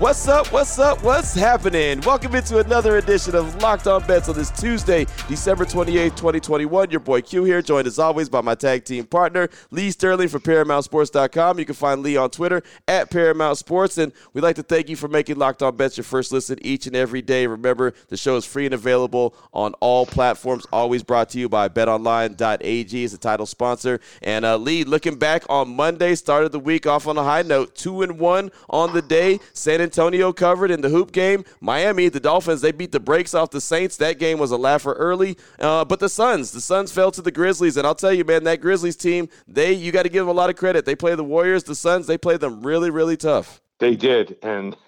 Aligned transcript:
What's 0.00 0.26
up? 0.28 0.50
What's 0.50 0.78
up? 0.78 1.02
What's 1.02 1.34
happening? 1.34 2.00
Welcome 2.00 2.34
into 2.34 2.56
another 2.56 2.96
edition 2.96 3.34
of 3.34 3.60
Locked 3.60 3.86
On 3.86 4.02
Bets 4.06 4.30
on 4.30 4.34
this 4.34 4.50
Tuesday, 4.50 5.04
December 5.28 5.66
28th, 5.66 6.16
2021. 6.16 6.90
Your 6.90 7.00
boy 7.00 7.20
Q 7.20 7.44
here, 7.44 7.60
joined 7.60 7.86
as 7.86 7.98
always 7.98 8.30
by 8.30 8.40
my 8.40 8.54
tag 8.54 8.86
team 8.86 9.04
partner, 9.04 9.50
Lee 9.70 9.90
Sterling 9.90 10.28
from 10.28 10.40
ParamountSports.com. 10.40 11.58
You 11.58 11.66
can 11.66 11.74
find 11.74 12.02
Lee 12.02 12.16
on 12.16 12.30
Twitter 12.30 12.62
at 12.88 13.10
Paramount 13.10 13.58
Sports. 13.58 13.98
And 13.98 14.14
we'd 14.32 14.40
like 14.40 14.56
to 14.56 14.62
thank 14.62 14.88
you 14.88 14.96
for 14.96 15.06
making 15.06 15.36
Locked 15.36 15.62
On 15.62 15.76
Bets 15.76 15.98
your 15.98 16.04
first 16.04 16.32
listen 16.32 16.58
each 16.62 16.86
and 16.86 16.96
every 16.96 17.20
day. 17.20 17.46
Remember, 17.46 17.92
the 18.08 18.16
show 18.16 18.38
is 18.38 18.46
free 18.46 18.64
and 18.64 18.72
available 18.72 19.34
on 19.52 19.74
all 19.80 20.06
platforms, 20.06 20.64
always 20.72 21.02
brought 21.02 21.28
to 21.28 21.38
you 21.38 21.50
by 21.50 21.68
betonline.ag 21.68 23.04
as 23.04 23.12
the 23.12 23.18
title 23.18 23.44
sponsor. 23.44 24.00
And 24.22 24.46
uh, 24.46 24.56
Lee, 24.56 24.82
looking 24.82 25.18
back 25.18 25.44
on 25.50 25.76
Monday, 25.76 26.14
started 26.14 26.52
the 26.52 26.58
week 26.58 26.86
off 26.86 27.06
on 27.06 27.18
a 27.18 27.22
high 27.22 27.42
note, 27.42 27.74
two 27.74 28.00
and 28.00 28.18
one 28.18 28.50
on 28.70 28.94
the 28.94 29.02
day. 29.02 29.40
San 29.52 29.89
Antonio 29.90 30.32
covered 30.32 30.70
in 30.70 30.82
the 30.82 30.88
hoop 30.88 31.10
game. 31.10 31.44
Miami, 31.60 32.08
the 32.08 32.20
Dolphins, 32.20 32.60
they 32.60 32.70
beat 32.70 32.92
the 32.92 33.00
brakes 33.00 33.34
off 33.34 33.50
the 33.50 33.60
Saints. 33.60 33.96
That 33.96 34.20
game 34.20 34.38
was 34.38 34.52
a 34.52 34.56
laugher 34.56 34.92
early. 34.92 35.36
Uh, 35.58 35.84
but 35.84 35.98
the 35.98 36.08
Suns, 36.08 36.52
the 36.52 36.60
Suns 36.60 36.92
fell 36.92 37.10
to 37.10 37.20
the 37.20 37.32
Grizzlies, 37.32 37.76
and 37.76 37.84
I'll 37.84 37.96
tell 37.96 38.12
you, 38.12 38.24
man, 38.24 38.44
that 38.44 38.60
Grizzlies 38.60 38.94
team, 38.94 39.28
they 39.48 39.72
you 39.72 39.90
got 39.90 40.04
to 40.04 40.08
give 40.08 40.24
them 40.24 40.28
a 40.28 40.38
lot 40.38 40.48
of 40.48 40.54
credit. 40.54 40.84
They 40.84 40.94
play 40.94 41.16
the 41.16 41.24
Warriors, 41.24 41.64
the 41.64 41.74
Suns, 41.74 42.06
they 42.06 42.16
play 42.16 42.36
them 42.36 42.62
really, 42.62 42.88
really 42.88 43.16
tough. 43.16 43.60
They 43.80 43.96
did, 43.96 44.36
and 44.44 44.76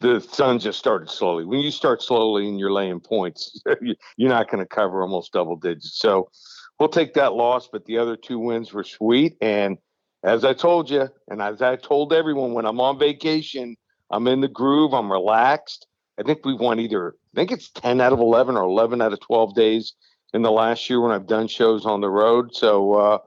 the 0.00 0.26
Suns 0.26 0.62
just 0.62 0.78
started 0.78 1.10
slowly. 1.10 1.44
When 1.44 1.60
you 1.60 1.70
start 1.70 2.02
slowly 2.02 2.48
and 2.48 2.58
you're 2.58 2.72
laying 2.72 3.00
points, 3.00 3.60
you're 4.16 4.30
not 4.30 4.50
going 4.50 4.64
to 4.64 4.66
cover 4.66 5.02
almost 5.02 5.34
double 5.34 5.56
digits. 5.56 5.98
So 5.98 6.30
we'll 6.80 6.88
take 6.88 7.12
that 7.14 7.34
loss, 7.34 7.68
but 7.70 7.84
the 7.84 7.98
other 7.98 8.16
two 8.16 8.38
wins 8.38 8.72
were 8.72 8.84
sweet. 8.84 9.36
And 9.42 9.76
as 10.22 10.46
I 10.46 10.54
told 10.54 10.88
you, 10.88 11.10
and 11.28 11.42
as 11.42 11.60
I 11.60 11.76
told 11.76 12.14
everyone, 12.14 12.54
when 12.54 12.64
I'm 12.64 12.80
on 12.80 12.98
vacation, 12.98 13.76
I'm 14.14 14.28
in 14.28 14.40
the 14.40 14.48
groove. 14.48 14.94
I'm 14.94 15.10
relaxed. 15.10 15.88
I 16.18 16.22
think 16.22 16.44
we've 16.44 16.60
won 16.60 16.78
either, 16.78 17.16
I 17.34 17.36
think 17.36 17.50
it's 17.50 17.70
10 17.70 18.00
out 18.00 18.12
of 18.12 18.20
11 18.20 18.56
or 18.56 18.62
11 18.62 19.02
out 19.02 19.12
of 19.12 19.20
12 19.20 19.56
days 19.56 19.94
in 20.32 20.42
the 20.42 20.52
last 20.52 20.88
year 20.88 21.00
when 21.00 21.10
I've 21.10 21.26
done 21.26 21.48
shows 21.48 21.84
on 21.84 22.00
the 22.00 22.08
road. 22.08 22.54
So, 22.54 22.94
uh, 22.94 23.18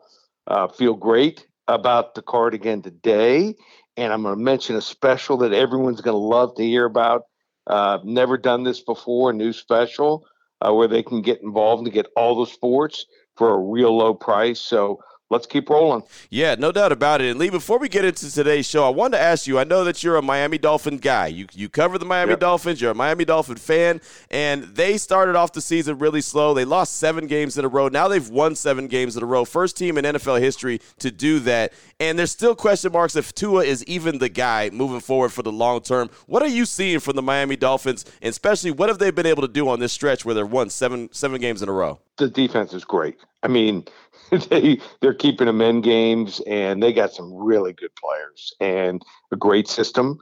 uh, 0.48 0.68
feel 0.70 0.94
great 0.94 1.46
about 1.68 2.16
the 2.16 2.22
card 2.22 2.54
again 2.54 2.82
today. 2.82 3.56
And 3.98 4.14
I'm 4.14 4.24
going 4.24 4.38
to 4.38 4.42
mention 4.42 4.78
a 4.78 4.82
special 4.82 5.36
that 5.40 5.52
everyone's 5.52 6.00
going 6.00 6.14
to 6.14 6.18
love 6.18 6.56
to 6.56 6.64
hear 6.64 6.86
about. 6.86 7.24
Uh, 7.66 8.00
never 8.06 8.38
done 8.38 8.64
this 8.64 8.80
before, 8.80 9.32
a 9.32 9.34
new 9.34 9.52
special 9.52 10.26
uh, 10.66 10.74
where 10.74 10.88
they 10.88 11.04
can 11.04 11.22
get 11.22 11.42
involved 11.42 11.84
and 11.84 11.94
get 11.94 12.08
all 12.16 12.40
the 12.40 12.50
sports 12.50 13.06
for 13.36 13.54
a 13.54 13.60
real 13.60 13.98
low 13.98 14.14
price. 14.14 14.62
So, 14.62 15.00
let's 15.30 15.46
keep 15.46 15.70
rolling. 15.70 16.04
Yeah, 16.30 16.56
no 16.56 16.72
doubt 16.72 16.92
about 16.92 17.22
it. 17.22 17.30
And 17.30 17.40
Lee, 17.40 17.50
before 17.50 17.80
we 17.80 17.90
get 17.90 18.06
into 18.06 18.32
today's 18.32 18.68
show, 18.68 18.86
I 18.86 18.90
wanted 18.90 19.18
to 19.18 19.24
ask 19.24 19.48
you. 19.48 19.60
I 19.60 19.64
know 19.64 19.84
that 19.84 20.04
you're 20.04 20.16
a 20.16 20.22
Miami 20.22 20.58
Dolphin 20.58 20.98
guy. 20.98 21.28
You 21.28 21.48
you 21.54 21.70
cover 21.70 21.98
the 21.98 22.06
Miami 22.06 22.32
yep. 22.32 22.40
Dolphins. 22.40 22.82
You're 22.82 22.92
a 22.92 22.96
Miami 22.96 23.26
Dolphin 23.26 23.58
fan, 23.58 24.02
and 24.30 24.64
they 24.64 24.98
started 24.98 25.36
off 25.36 25.54
the 25.54 25.62
season 25.62 26.00
really 26.00 26.22
slow. 26.22 26.54
They 26.54 26.66
lost 26.66 26.98
seven 26.98 27.28
games 27.28 27.58
in 27.58 27.66
a 27.66 27.68
row. 27.68 27.88
Now 27.88 28.08
they've 28.08 28.30
won 28.30 28.56
seven 28.56 28.88
games 28.88 29.18
in 29.18 29.24
a 29.24 29.26
row. 29.26 29.46
First 29.46 29.78
team 29.78 29.98
in 29.98 30.06
NFL 30.06 30.40
history 30.40 30.80
to 31.00 31.12
do 31.12 31.40
that. 31.40 31.74
And 32.00 32.18
there's 32.18 32.32
still 32.32 32.56
question 32.56 32.92
marks 32.92 33.16
if 33.16 33.34
Tua 33.34 33.64
is 33.64 33.84
even 33.86 34.20
the 34.20 34.30
guy 34.30 34.70
moving 34.72 35.00
forward 35.00 35.30
for 35.30 35.44
the 35.44 35.52
long 35.52 35.82
term. 35.82 36.10
What 36.28 36.44
are 36.44 36.48
you 36.48 36.66
seeing 36.66 37.00
from 37.00 37.16
the 37.16 37.22
Miami 37.22 37.56
Dolphins, 37.56 38.06
and 38.22 38.30
especially 38.30 38.72
what 38.72 38.90
have 38.90 39.00
they 39.00 39.12
been 39.12 39.26
able 39.26 39.42
to 39.42 39.48
do 39.48 39.68
on 39.70 39.80
this 39.80 39.94
stretch 39.94 40.26
where 40.26 40.36
they've 40.36 40.50
won 40.50 40.70
seven 40.70 41.10
seven 41.12 41.42
games 41.42 41.62
in 41.62 41.70
a 41.70 41.74
row? 41.74 42.00
The 42.18 42.30
defense 42.30 42.74
is 42.74 42.84
great. 42.84 43.18
I 43.44 43.48
mean, 43.48 43.86
they 44.50 44.80
they're 45.02 45.14
keeping 45.14 45.48
them 45.48 45.62
in 45.62 45.82
games, 45.82 46.42
and 46.48 46.82
they 46.82 46.94
got 46.94 47.14
some 47.14 47.34
really 47.34 47.74
good 47.74 47.92
players 47.96 48.54
and 48.60 49.04
a 49.32 49.36
great 49.36 49.68
system. 49.68 50.20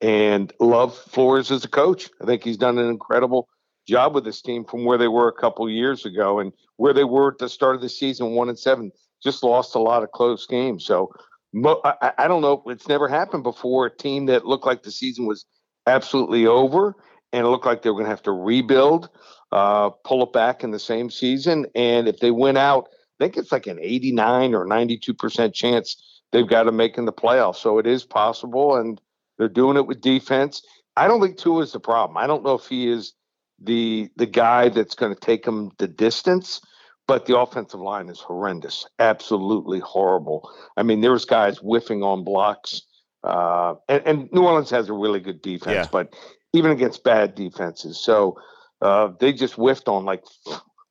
And 0.00 0.52
love 0.60 0.96
Flores 0.96 1.50
as 1.50 1.64
a 1.64 1.68
coach. 1.68 2.10
I 2.22 2.26
think 2.26 2.44
he's 2.44 2.58
done 2.58 2.78
an 2.78 2.88
incredible 2.88 3.48
job 3.88 4.14
with 4.14 4.24
this 4.24 4.42
team 4.42 4.64
from 4.64 4.84
where 4.84 4.98
they 4.98 5.08
were 5.08 5.28
a 5.28 5.40
couple 5.40 5.68
years 5.70 6.04
ago 6.04 6.38
and 6.38 6.52
where 6.76 6.92
they 6.92 7.04
were 7.04 7.32
at 7.32 7.38
the 7.38 7.48
start 7.48 7.76
of 7.76 7.80
the 7.80 7.88
season, 7.88 8.32
one 8.32 8.48
and 8.48 8.58
seven. 8.58 8.92
Just 9.22 9.42
lost 9.42 9.74
a 9.74 9.78
lot 9.78 10.02
of 10.02 10.12
close 10.12 10.46
games. 10.46 10.84
So 10.84 11.10
I, 11.64 12.12
I 12.18 12.28
don't 12.28 12.42
know. 12.42 12.62
It's 12.66 12.88
never 12.88 13.08
happened 13.08 13.42
before. 13.42 13.86
A 13.86 13.96
team 13.96 14.26
that 14.26 14.44
looked 14.44 14.66
like 14.66 14.82
the 14.82 14.90
season 14.90 15.26
was 15.26 15.46
absolutely 15.86 16.46
over 16.46 16.94
and 17.32 17.46
it 17.46 17.48
looked 17.48 17.66
like 17.66 17.82
they 17.82 17.90
were 17.90 17.96
going 17.96 18.06
to 18.06 18.10
have 18.10 18.22
to 18.24 18.32
rebuild, 18.32 19.08
uh, 19.52 19.90
pull 20.04 20.22
it 20.22 20.32
back 20.32 20.64
in 20.64 20.70
the 20.70 20.78
same 20.78 21.10
season. 21.10 21.66
And 21.74 22.08
if 22.08 22.18
they 22.18 22.30
went 22.30 22.58
out, 22.58 22.88
I 23.18 23.24
think 23.24 23.36
it's 23.36 23.52
like 23.52 23.66
an 23.66 23.78
89 23.80 24.54
or 24.54 24.66
92% 24.66 25.54
chance 25.54 26.20
they've 26.32 26.48
got 26.48 26.64
to 26.64 26.72
make 26.72 26.98
in 26.98 27.06
the 27.06 27.12
playoffs. 27.12 27.56
So 27.56 27.78
it 27.78 27.86
is 27.86 28.04
possible, 28.04 28.76
and 28.76 29.00
they're 29.38 29.48
doing 29.48 29.76
it 29.76 29.86
with 29.86 30.00
defense. 30.00 30.62
I 30.96 31.08
don't 31.08 31.20
think 31.20 31.38
Tua 31.38 31.62
is 31.62 31.72
the 31.72 31.80
problem. 31.80 32.16
I 32.16 32.26
don't 32.26 32.44
know 32.44 32.54
if 32.54 32.66
he 32.66 32.88
is 32.88 33.14
the 33.58 34.10
the 34.16 34.26
guy 34.26 34.68
that's 34.68 34.94
going 34.94 35.14
to 35.14 35.20
take 35.20 35.44
them 35.44 35.70
the 35.78 35.88
distance, 35.88 36.60
but 37.06 37.26
the 37.26 37.38
offensive 37.38 37.80
line 37.80 38.08
is 38.08 38.20
horrendous, 38.20 38.86
absolutely 38.98 39.80
horrible. 39.80 40.50
I 40.76 40.82
mean, 40.82 41.00
there's 41.00 41.24
guys 41.24 41.58
whiffing 41.58 42.02
on 42.02 42.24
blocks, 42.24 42.82
uh, 43.24 43.74
and, 43.88 44.02
and, 44.06 44.32
New 44.32 44.42
Orleans 44.42 44.70
has 44.70 44.88
a 44.88 44.92
really 44.92 45.20
good 45.20 45.40
defense, 45.40 45.86
yeah. 45.86 45.88
but 45.90 46.14
even 46.52 46.70
against 46.70 47.04
bad 47.04 47.34
defenses, 47.34 47.98
so 47.98 48.36
uh, 48.82 49.08
they 49.20 49.32
just 49.32 49.54
whiffed 49.54 49.88
on 49.88 50.04
like 50.04 50.22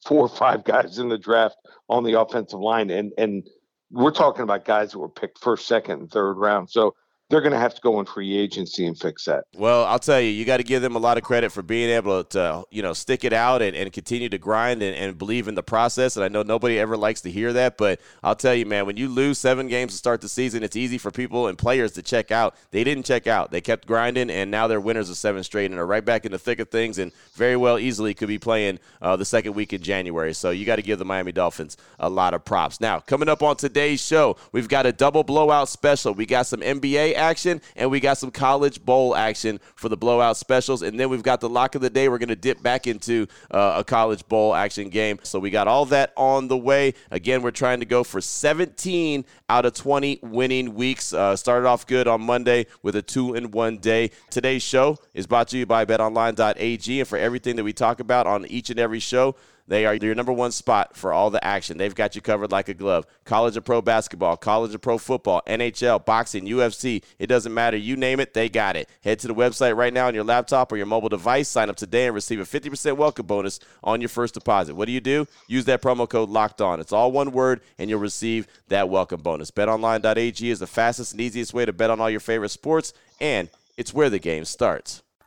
four 0.05 0.21
or 0.21 0.29
five 0.29 0.63
guys 0.63 0.99
in 0.99 1.09
the 1.09 1.17
draft 1.17 1.57
on 1.89 2.03
the 2.03 2.19
offensive 2.19 2.59
line, 2.59 2.89
and 2.89 3.11
and 3.17 3.47
we're 3.91 4.11
talking 4.11 4.43
about 4.43 4.65
guys 4.65 4.91
that 4.91 4.99
were 4.99 5.09
picked 5.09 5.39
first, 5.39 5.67
second, 5.67 5.99
and 5.99 6.11
third 6.11 6.33
round. 6.33 6.69
So 6.69 6.95
they're 7.29 7.41
going 7.41 7.53
to 7.53 7.59
have 7.59 7.73
to 7.73 7.81
go 7.81 7.99
in 7.99 8.05
free 8.05 8.37
agency 8.37 8.85
and 8.85 8.97
fix 8.97 9.25
that. 9.25 9.45
Well, 9.57 9.85
I'll 9.85 9.99
tell 9.99 10.21
you, 10.21 10.29
you 10.29 10.45
got 10.45 10.57
to 10.57 10.63
give 10.63 10.83
them 10.83 10.95
a 10.95 10.99
lot 10.99 11.17
of 11.17 11.23
credit 11.23 11.51
for 11.51 11.63
being 11.63 11.89
able 11.89 12.23
to, 12.23 12.63
you 12.69 12.83
know, 12.83 12.93
stick 12.93 13.23
it 13.23 13.33
out 13.33 13.63
and, 13.63 13.75
and 13.75 13.91
continue 13.91 14.29
to 14.29 14.37
grind 14.37 14.83
and, 14.83 14.95
and, 14.95 15.17
believe 15.17 15.47
in 15.47 15.55
the 15.55 15.63
process. 15.63 16.17
And 16.17 16.25
I 16.25 16.27
know 16.27 16.43
nobody 16.43 16.77
ever 16.77 16.95
likes 16.95 17.21
to 17.21 17.31
hear 17.31 17.53
that, 17.53 17.77
but 17.77 17.99
I'll 18.21 18.35
tell 18.35 18.53
you, 18.53 18.65
man, 18.65 18.85
when 18.85 18.97
you 18.97 19.07
lose 19.07 19.39
seven 19.39 19.67
games 19.67 19.93
to 19.93 19.97
start 19.97 20.21
the 20.21 20.29
season, 20.29 20.61
it's 20.61 20.75
easy 20.75 20.97
for 20.97 21.09
people 21.09 21.47
and 21.47 21.57
players 21.57 21.93
to 21.93 22.03
check 22.03 22.31
out. 22.31 22.55
They 22.71 22.83
didn't 22.83 23.05
check 23.05 23.25
out. 23.25 23.49
They 23.49 23.61
kept 23.61 23.87
grinding, 23.87 24.29
and 24.29 24.51
now 24.51 24.67
they're 24.67 24.81
winners 24.81 25.09
of 25.09 25.17
seven 25.17 25.43
straight 25.43 25.71
and 25.71 25.79
are 25.79 25.85
right 25.85 26.03
back 26.03 26.25
in 26.25 26.31
the 26.31 26.39
thick 26.39 26.59
of 26.59 26.69
things 26.69 26.99
and 26.99 27.11
very 27.33 27.55
well 27.55 27.79
easily 27.79 28.13
could 28.13 28.27
be 28.27 28.37
playing 28.37 28.79
uh, 29.01 29.15
the 29.15 29.25
second 29.25 29.53
week 29.53 29.73
in 29.73 29.81
January. 29.81 30.33
So 30.33 30.51
you 30.51 30.65
got 30.65 30.75
to 30.75 30.81
give 30.83 30.99
the 30.99 31.05
Miami 31.05 31.31
Dolphins 31.31 31.77
a 31.99 32.09
lot 32.09 32.33
of 32.33 32.45
props. 32.45 32.79
Now, 32.79 32.99
coming 32.99 33.29
up 33.29 33.41
on 33.41 33.55
today's 33.55 34.01
show, 34.01 34.37
we've 34.51 34.67
got 34.67 34.85
a 34.85 34.91
double 34.91 35.23
blowout 35.23 35.69
special. 35.69 36.13
We 36.13 36.25
got 36.25 36.45
some 36.45 36.59
NBA 36.59 37.14
action 37.15 37.61
and 37.75 37.89
we 37.89 37.99
got 37.99 38.17
some 38.17 38.31
college 38.31 38.83
bowl 38.83 39.15
action 39.15 39.59
for 39.75 39.89
the 39.89 39.97
blowout 39.97 40.37
specials. 40.37 40.81
And 40.81 40.99
then 40.99 41.09
we've 41.09 41.23
got 41.23 41.41
the 41.41 41.49
lock 41.49 41.75
of 41.75 41.81
the 41.81 41.89
day. 41.89 42.09
We're 42.09 42.17
going 42.17 42.29
to 42.29 42.35
dip 42.35 42.61
back 42.61 42.87
into 42.87 43.27
uh, 43.51 43.75
a 43.77 43.83
college 43.83 44.27
bowl 44.27 44.53
action 44.53 44.89
game. 44.89 45.19
So 45.23 45.39
we 45.39 45.49
got 45.49 45.67
all 45.67 45.85
that 45.87 46.13
on 46.15 46.47
the 46.47 46.57
way. 46.57 46.93
Again, 47.11 47.41
we're 47.41 47.51
trying 47.51 47.79
to 47.79 47.85
go 47.85 48.03
for 48.03 48.21
17 48.21 49.25
out 49.49 49.65
of 49.65 49.73
20 49.73 50.19
winning 50.21 50.75
weeks. 50.75 51.13
Uh, 51.13 51.35
started 51.35 51.67
off 51.67 51.87
good 51.87 52.07
on 52.07 52.21
Monday 52.21 52.67
with 52.81 52.95
a 52.95 53.01
two 53.01 53.35
in 53.35 53.51
one 53.51 53.77
day. 53.77 54.11
Today's 54.29 54.63
show 54.63 54.97
is 55.13 55.27
brought 55.27 55.47
to 55.49 55.57
you 55.57 55.65
by 55.65 55.85
betonline.ag. 55.85 56.99
And 56.99 57.07
for 57.07 57.17
everything 57.17 57.55
that 57.55 57.63
we 57.63 57.73
talk 57.73 57.99
about 57.99 58.27
on 58.27 58.45
each 58.45 58.69
and 58.69 58.79
every 58.79 58.99
show, 58.99 59.35
They 59.67 59.87
are 59.87 59.95
your 59.95 60.13
number 60.13 60.31
one 60.31 60.51
spot 60.51 60.95
for 60.95 61.11
all 61.11 61.31
the 61.31 61.43
action. 61.43 61.77
They've 61.77 61.95
got 61.95 62.15
you 62.15 62.21
covered 62.21 62.51
like 62.51 62.69
a 62.69 62.75
glove. 62.75 63.07
College 63.23 63.55
and 63.55 63.65
pro 63.65 63.81
basketball, 63.81 64.37
college 64.37 64.71
and 64.71 64.81
pro 64.81 64.99
football, 64.99 65.41
NHL, 65.47 66.05
boxing, 66.05 66.45
UFC. 66.45 67.03
It 67.17 67.27
doesn't 67.27 67.53
matter. 67.53 67.75
You 67.75 67.95
name 67.95 68.19
it, 68.19 68.35
they 68.35 68.47
got 68.47 68.75
it. 68.75 68.87
Head 69.03 69.17
to 69.19 69.27
the 69.27 69.33
website 69.33 69.75
right 69.75 69.91
now 69.91 70.05
on 70.05 70.13
your 70.13 70.23
laptop 70.23 70.71
or 70.71 70.77
your 70.77 70.85
mobile 70.85 71.09
device. 71.09 71.49
Sign 71.49 71.69
up 71.71 71.77
today 71.77 72.05
and 72.05 72.13
receive 72.13 72.39
a 72.39 72.43
50% 72.43 72.95
welcome 72.95 73.25
bonus 73.25 73.59
on 73.83 74.01
your 74.01 74.09
first 74.09 74.35
deposit. 74.35 74.75
What 74.75 74.85
do 74.85 74.91
you 74.91 75.01
do? 75.01 75.25
Use 75.47 75.65
that 75.65 75.81
promo 75.81 76.07
code 76.07 76.29
locked 76.29 76.61
on. 76.61 76.79
It's 76.79 76.93
all 76.93 77.11
one 77.11 77.31
word, 77.31 77.61
and 77.79 77.89
you'll 77.89 77.99
receive 77.99 78.47
that 78.67 78.87
welcome 78.87 79.21
bonus. 79.21 79.49
BetOnline.ag 79.49 80.47
is 80.47 80.59
the 80.59 80.67
fastest 80.67 81.13
and 81.13 81.21
easiest 81.21 81.55
way 81.55 81.65
to 81.65 81.73
bet 81.73 81.89
on 81.89 81.99
all 81.99 82.09
your 82.09 82.19
favorite 82.19 82.49
sports, 82.49 82.93
and 83.19 83.49
it's 83.77 83.93
where 83.95 84.11
the 84.11 84.19
game 84.19 84.45
starts. 84.45 85.01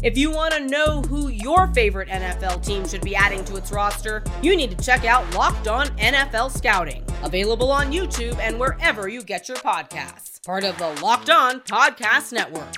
If 0.00 0.16
you 0.16 0.30
want 0.30 0.54
to 0.54 0.60
know 0.60 1.02
who 1.02 1.26
your 1.26 1.66
favorite 1.68 2.08
NFL 2.08 2.64
team 2.64 2.86
should 2.86 3.00
be 3.00 3.16
adding 3.16 3.44
to 3.46 3.56
its 3.56 3.72
roster, 3.72 4.22
you 4.42 4.54
need 4.54 4.70
to 4.70 4.84
check 4.84 5.04
out 5.04 5.28
Locked 5.34 5.66
On 5.66 5.88
NFL 5.98 6.56
Scouting, 6.56 7.04
available 7.24 7.72
on 7.72 7.90
YouTube 7.90 8.38
and 8.38 8.60
wherever 8.60 9.08
you 9.08 9.24
get 9.24 9.48
your 9.48 9.56
podcasts. 9.56 10.44
Part 10.46 10.62
of 10.62 10.78
the 10.78 10.90
Locked 11.02 11.30
On 11.30 11.60
Podcast 11.62 12.32
Network. 12.32 12.74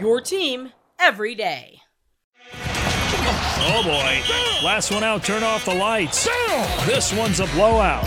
Your 0.00 0.20
team 0.20 0.72
every 0.98 1.36
day. 1.36 1.80
Oh 2.52 3.82
boy. 3.84 4.66
Last 4.66 4.90
one 4.90 5.04
out, 5.04 5.22
turn 5.22 5.44
off 5.44 5.64
the 5.64 5.74
lights. 5.74 6.28
This 6.86 7.12
one's 7.12 7.38
a 7.38 7.46
blowout. 7.46 8.04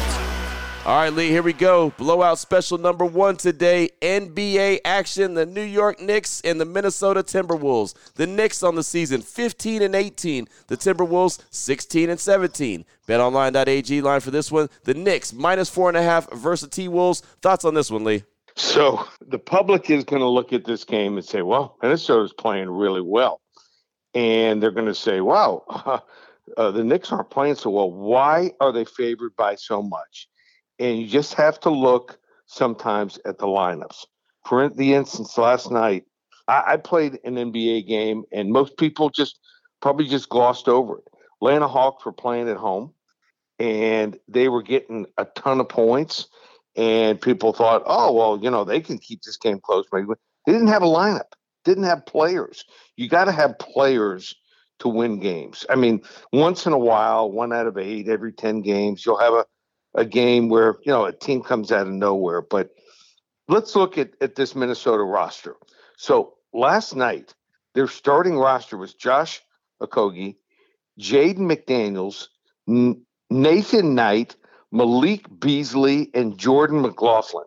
All 0.87 0.95
right, 0.95 1.11
Lee, 1.11 1.27
here 1.27 1.43
we 1.43 1.51
go. 1.51 1.89
Blowout 1.97 2.39
special 2.39 2.77
number 2.77 3.03
one 3.03 3.35
today. 3.35 3.89
NBA 4.01 4.79
action. 4.85 5.33
The 5.33 5.45
New 5.45 5.61
York 5.61 5.99
Knicks 5.99 6.39
and 6.45 6.61
the 6.61 6.65
Minnesota 6.65 7.23
Timberwolves. 7.23 7.93
The 8.13 8.25
Knicks 8.25 8.63
on 8.63 8.75
the 8.75 8.83
season 8.83 9.21
15 9.21 9.81
and 9.81 9.93
18. 9.93 10.47
The 10.67 10.77
Timberwolves 10.77 11.41
16 11.49 12.09
and 12.09 12.17
17. 12.17 12.85
BetOnline.ag 13.05 14.01
line 14.01 14.21
for 14.21 14.31
this 14.31 14.49
one. 14.49 14.69
The 14.85 14.93
Knicks 14.93 15.33
minus 15.33 15.69
four 15.69 15.89
and 15.89 15.97
a 15.97 16.01
half 16.01 16.31
versus 16.31 16.69
T 16.69 16.87
Wolves. 16.87 17.19
Thoughts 17.41 17.65
on 17.65 17.73
this 17.73 17.91
one, 17.91 18.05
Lee? 18.05 18.23
So 18.55 19.05
the 19.19 19.39
public 19.39 19.89
is 19.89 20.05
going 20.05 20.21
to 20.21 20.29
look 20.29 20.53
at 20.53 20.63
this 20.63 20.85
game 20.85 21.17
and 21.17 21.25
say, 21.25 21.41
well, 21.41 21.75
Minnesota's 21.83 22.31
playing 22.31 22.69
really 22.69 23.01
well. 23.01 23.41
And 24.13 24.63
they're 24.63 24.71
going 24.71 24.87
to 24.87 24.95
say, 24.95 25.19
wow, 25.19 25.65
uh, 26.57 26.71
the 26.71 26.85
Knicks 26.85 27.11
aren't 27.11 27.29
playing 27.29 27.55
so 27.55 27.71
well. 27.71 27.91
Why 27.91 28.51
are 28.61 28.71
they 28.71 28.85
favored 28.85 29.35
by 29.35 29.55
so 29.55 29.81
much? 29.81 30.29
And 30.79 30.99
you 30.99 31.07
just 31.07 31.33
have 31.35 31.59
to 31.61 31.69
look 31.69 32.19
sometimes 32.45 33.19
at 33.25 33.37
the 33.37 33.47
lineups. 33.47 34.05
For 34.45 34.69
the 34.69 34.93
instance, 34.93 35.37
last 35.37 35.71
night 35.71 36.05
I, 36.47 36.63
I 36.67 36.77
played 36.77 37.19
an 37.23 37.35
NBA 37.35 37.87
game, 37.87 38.23
and 38.31 38.51
most 38.51 38.77
people 38.77 39.09
just 39.09 39.39
probably 39.81 40.07
just 40.07 40.29
glossed 40.29 40.67
over 40.67 40.99
it. 40.99 41.07
Atlanta 41.41 41.67
Hawks 41.67 42.05
were 42.05 42.13
playing 42.13 42.49
at 42.49 42.57
home, 42.57 42.93
and 43.59 44.17
they 44.27 44.49
were 44.49 44.63
getting 44.63 45.05
a 45.17 45.25
ton 45.25 45.59
of 45.59 45.69
points. 45.69 46.27
And 46.75 47.19
people 47.19 47.53
thought, 47.53 47.83
oh 47.85 48.13
well, 48.13 48.39
you 48.41 48.51
know, 48.51 48.63
they 48.63 48.79
can 48.79 48.99
keep 48.99 49.23
this 49.23 49.37
game 49.37 49.59
close. 49.59 49.85
Maybe 49.91 50.07
they 50.45 50.53
didn't 50.53 50.67
have 50.67 50.83
a 50.83 50.87
lineup, 50.87 51.33
didn't 51.65 51.85
have 51.85 52.05
players. 52.05 52.65
You 52.95 53.09
got 53.09 53.25
to 53.25 53.31
have 53.31 53.57
players 53.57 54.35
to 54.79 54.87
win 54.87 55.19
games. 55.19 55.65
I 55.71 55.75
mean, 55.75 56.01
once 56.31 56.67
in 56.67 56.73
a 56.73 56.77
while, 56.77 57.31
one 57.31 57.51
out 57.51 57.65
of 57.65 57.79
eight 57.79 58.07
every 58.07 58.31
ten 58.31 58.61
games, 58.61 59.05
you'll 59.05 59.17
have 59.17 59.33
a 59.33 59.45
a 59.95 60.05
game 60.05 60.49
where 60.49 60.77
you 60.83 60.91
know 60.91 61.05
a 61.05 61.13
team 61.13 61.41
comes 61.41 61.71
out 61.71 61.87
of 61.87 61.93
nowhere. 61.93 62.41
But 62.41 62.71
let's 63.47 63.75
look 63.75 63.97
at, 63.97 64.11
at 64.21 64.35
this 64.35 64.55
Minnesota 64.55 65.03
roster. 65.03 65.55
So 65.97 66.35
last 66.53 66.95
night, 66.95 67.33
their 67.73 67.87
starting 67.87 68.37
roster 68.37 68.77
was 68.77 68.93
Josh 68.93 69.41
Okogie, 69.81 70.35
Jaden 70.99 71.39
McDaniels, 71.39 72.27
Nathan 73.29 73.95
Knight, 73.95 74.35
Malik 74.71 75.25
Beasley, 75.39 76.09
and 76.13 76.37
Jordan 76.37 76.81
McLaughlin. 76.81 77.45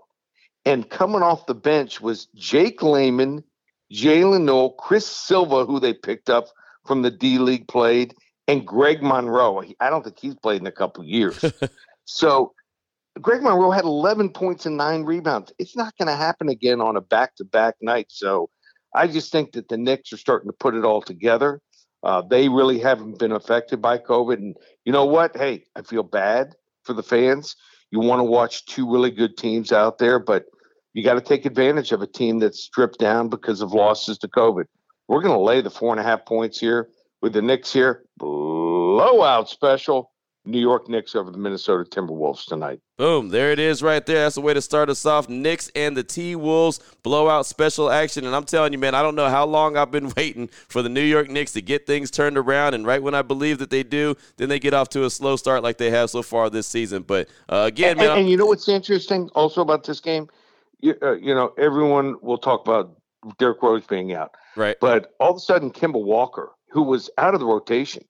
And 0.65 0.89
coming 0.89 1.23
off 1.23 1.47
the 1.47 1.55
bench 1.55 2.01
was 2.01 2.27
Jake 2.35 2.83
Layman, 2.83 3.43
Jaylen 3.93 4.45
Nowell, 4.45 4.73
Chris 4.73 5.07
Silva, 5.07 5.65
who 5.65 5.81
they 5.81 5.95
picked 5.95 6.31
up 6.31 6.49
from 6.87 7.03
the 7.03 7.11
D 7.11 7.39
League, 7.39 7.67
played, 7.67 8.15
and 8.47 8.67
Greg 8.67 9.03
Monroe. 9.03 9.63
I 9.81 9.91
don't 9.91 10.03
think 10.03 10.19
he's 10.19 10.35
played 10.35 10.61
in 10.61 10.67
a 10.67 10.73
couple 10.73 11.05
years. 11.05 11.45
So 12.11 12.55
Greg 13.21 13.43
Monroe 13.43 13.71
had 13.71 13.85
11 13.85 14.31
points 14.31 14.67
and 14.67 14.77
nine 14.77 15.05
rebounds. 15.05 15.53
It's 15.59 15.77
not 15.77 15.97
going 15.97 16.09
to 16.09 16.17
happen 16.17 16.49
again 16.49 16.81
on 16.81 16.97
a 16.97 17.01
back 17.01 17.37
to 17.37 17.45
back 17.45 17.77
night. 17.81 18.07
So 18.09 18.51
I 18.95 19.07
just 19.07 19.31
think 19.31 19.53
that 19.53 19.69
the 19.69 19.77
Knicks 19.77 20.13
are 20.13 20.17
starting 20.17 20.49
to 20.49 20.53
put 20.53 20.75
it 20.75 20.85
all 20.85 21.01
together. 21.01 21.61
Uh, 22.03 22.23
they 22.23 22.49
really 22.49 22.81
haven't 22.81 23.19
been 23.19 23.33
affected 23.33 23.81
by 23.81 23.99
COVID. 23.99 24.35
And 24.35 24.57
you 24.85 24.93
know 24.93 25.05
what? 25.05 25.37
Hey, 25.37 25.65
I 25.77 25.83
feel 25.83 26.03
bad 26.03 26.55
for 26.85 26.95
the 26.95 27.03
fans. 27.03 27.55
You 27.91 28.01
want 28.01 28.21
to 28.21 28.25
watch 28.25 28.67
two 28.67 28.91
really 28.91 29.11
good 29.11 29.37
teams 29.37 29.71
out 29.71 29.99
there, 29.99 30.19
but 30.19 30.47
you 30.95 31.05
got 31.05 31.15
to 31.15 31.21
take 31.21 31.47
advantage 31.47 31.93
of 31.93 32.03
a 32.03 32.07
team 32.07 32.41
that's 32.41 32.61
stripped 32.61 32.99
down 32.99 33.29
because 33.29 33.61
of 33.61 33.73
losses 33.73 34.19
to 34.19 34.29
COVID. 34.29 34.65
We're 35.09 35.23
going 35.23 35.37
to 35.37 35.45
lay 35.45 35.61
the 35.61 35.71
four 35.71 35.93
and 35.93 36.01
a 36.01 36.05
half 36.05 36.25
points 36.25 36.59
here 36.59 36.89
with 37.23 37.35
the 37.35 37.43
Knicks 37.43 37.73
here. 37.73 38.05
Blowout 38.17 39.49
special. 39.49 40.11
New 40.47 40.59
York 40.59 40.89
Knicks 40.89 41.15
over 41.15 41.31
the 41.31 41.39
Minnesota 41.39 41.89
Timberwolves 41.89 42.47
tonight. 42.47 42.81
Boom, 42.97 43.29
there 43.29 43.53
it 43.53 43.59
is 43.59 43.83
right 43.83 44.05
there. 44.05 44.23
That's 44.25 44.37
the 44.37 44.41
way 44.41 44.55
to 44.55 44.63
start 44.63 44.89
us 44.89 45.05
off. 45.05 45.29
Knicks 45.29 45.71
and 45.75 45.97
the 45.97 46.03
T 46.03 46.35
Wolves 46.35 46.81
blowout 47.03 47.45
special 47.45 47.91
action. 47.91 48.25
And 48.25 48.35
I'm 48.35 48.45
telling 48.45 48.73
you, 48.73 48.79
man, 48.79 48.95
I 48.95 49.03
don't 49.03 49.15
know 49.15 49.29
how 49.29 49.45
long 49.45 49.77
I've 49.77 49.91
been 49.91 50.11
waiting 50.17 50.49
for 50.69 50.83
the 50.83 50.89
New 50.89 51.03
York 51.03 51.29
Knicks 51.29 51.53
to 51.53 51.63
get 51.63 51.87
things 51.87 52.11
turned 52.11 52.39
around. 52.39 52.75
And 52.75 52.87
right 52.87 53.03
when 53.03 53.15
I 53.15 53.23
believe 53.23 53.59
that 53.59 53.71
they 53.71 53.83
do, 53.83 54.17
then 54.39 54.49
they 54.49 54.59
get 54.59 54.73
off 54.73 54.89
to 54.91 55.05
a 55.05 55.11
slow 55.11 55.37
start 55.37 55.63
like 55.63 55.77
they 55.77 55.91
have 55.91 56.11
so 56.11 56.23
far 56.23 56.49
this 56.49 56.67
season. 56.67 57.03
But 57.03 57.29
uh, 57.49 57.65
again, 57.67 57.91
and, 57.91 57.99
man. 57.99 58.11
And, 58.11 58.21
and, 58.21 58.31
you 58.31 58.37
know 58.37 58.47
what's 58.47 58.69
interesting 58.69 59.29
also 59.35 59.61
about 59.61 59.85
this 59.85 60.01
game? 60.01 60.29
You, 60.81 60.95
uh, 61.03 61.13
you 61.13 61.35
know, 61.35 61.53
everyone 61.59 62.17
will 62.23 62.39
talk 62.39 62.63
about 62.63 62.97
Derrick 63.39 63.63
Rose 63.63 63.87
being 63.87 64.15
out. 64.15 64.35
Right. 64.57 64.77
But 64.81 65.15
all 65.21 65.31
of 65.31 65.37
a 65.37 65.41
sudden, 65.41 65.71
Kemba 65.71 66.03
Walker, 66.03 66.51
who 66.71 66.83
was 66.83 67.11
out 67.19 67.35
of 67.35 67.41
the 67.41 67.47
rotation, 67.47 68.05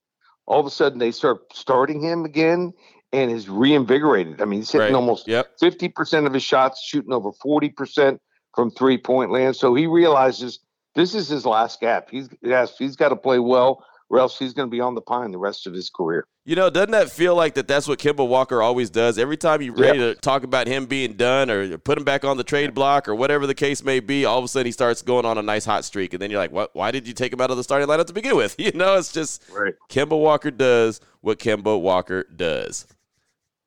all 0.51 0.59
of 0.59 0.67
a 0.67 0.71
sudden 0.71 0.99
they 0.99 1.13
start 1.13 1.43
starting 1.53 2.03
him 2.03 2.25
again 2.25 2.73
and 3.13 3.31
is 3.31 3.49
reinvigorated. 3.49 4.43
I 4.43 4.47
mean, 4.47 4.61
he's 4.61 4.73
hitting 4.73 4.89
right. 4.89 4.95
almost 4.95 5.29
yep. 5.29 5.57
50% 5.63 6.27
of 6.27 6.35
his 6.35 6.43
shots, 6.43 6.83
shooting 6.83 7.13
over 7.13 7.31
40% 7.31 8.19
from 8.57 8.73
three 8.73 8.99
point 8.99 9.31
land. 9.31 9.55
So 9.55 9.77
he 9.77 9.87
realizes 9.87 10.59
this 10.97 11.15
is 11.15 11.29
his 11.29 11.47
last 11.47 11.81
gap. 11.81 12.09
He's 12.11 12.29
yes, 12.43 12.77
he's 12.77 12.97
got 12.97 13.11
to 13.11 13.17
play 13.17 13.39
well 13.39 13.85
or 14.11 14.19
else 14.19 14.37
he's 14.37 14.53
going 14.53 14.69
to 14.69 14.71
be 14.71 14.81
on 14.81 14.97
the 14.97 15.01
pine 15.01 15.31
the 15.31 15.39
rest 15.39 15.69
of 15.69 15.73
his 15.73 15.89
career. 15.89 16.27
You 16.51 16.57
know, 16.57 16.69
doesn't 16.69 16.91
that 16.91 17.13
feel 17.13 17.37
like 17.37 17.55
that? 17.55 17.69
That's 17.69 17.87
what 17.87 18.01
Kemba 18.01 18.27
Walker 18.27 18.61
always 18.61 18.91
does. 18.91 19.21
Every 19.21 19.37
time 19.37 19.63
you're 19.63 19.73
ready 19.73 20.01
to 20.01 20.17
talk 20.17 20.43
about 20.43 20.67
him 20.67 20.87
being 20.87 21.13
done 21.13 21.49
or 21.49 21.79
put 21.79 21.97
him 21.97 22.03
back 22.03 22.25
on 22.25 22.39
the 22.39 22.43
trade 22.43 22.75
block 22.75 23.07
or 23.07 23.15
whatever 23.15 23.47
the 23.47 23.55
case 23.55 23.85
may 23.85 24.01
be, 24.01 24.25
all 24.25 24.41
of 24.41 24.45
a 24.47 24.49
sudden 24.49 24.67
he 24.67 24.73
starts 24.73 25.01
going 25.01 25.25
on 25.25 25.39
a 25.39 25.43
nice 25.43 25.65
hot 25.65 25.85
streak, 25.85 26.13
and 26.13 26.21
then 26.21 26.29
you're 26.29 26.41
like, 26.41 26.51
"What? 26.51 26.75
Why 26.75 26.91
did 26.91 27.07
you 27.07 27.15
take 27.15 27.33
him 27.33 27.41
out 27.41 27.53
of 27.53 27.57
the 27.57 27.63
starting 27.63 27.87
lineup 27.87 28.07
to 28.07 28.13
begin 28.13 28.37
with?" 28.37 28.57
You 28.59 28.73
know, 28.73 28.97
it's 28.97 29.13
just 29.13 29.45
right. 29.53 29.75
Kemba 29.89 30.19
Walker 30.19 30.51
does 30.51 31.01
what 31.21 31.39
Kemba 31.39 31.81
Walker 31.81 32.25
does. 32.25 32.85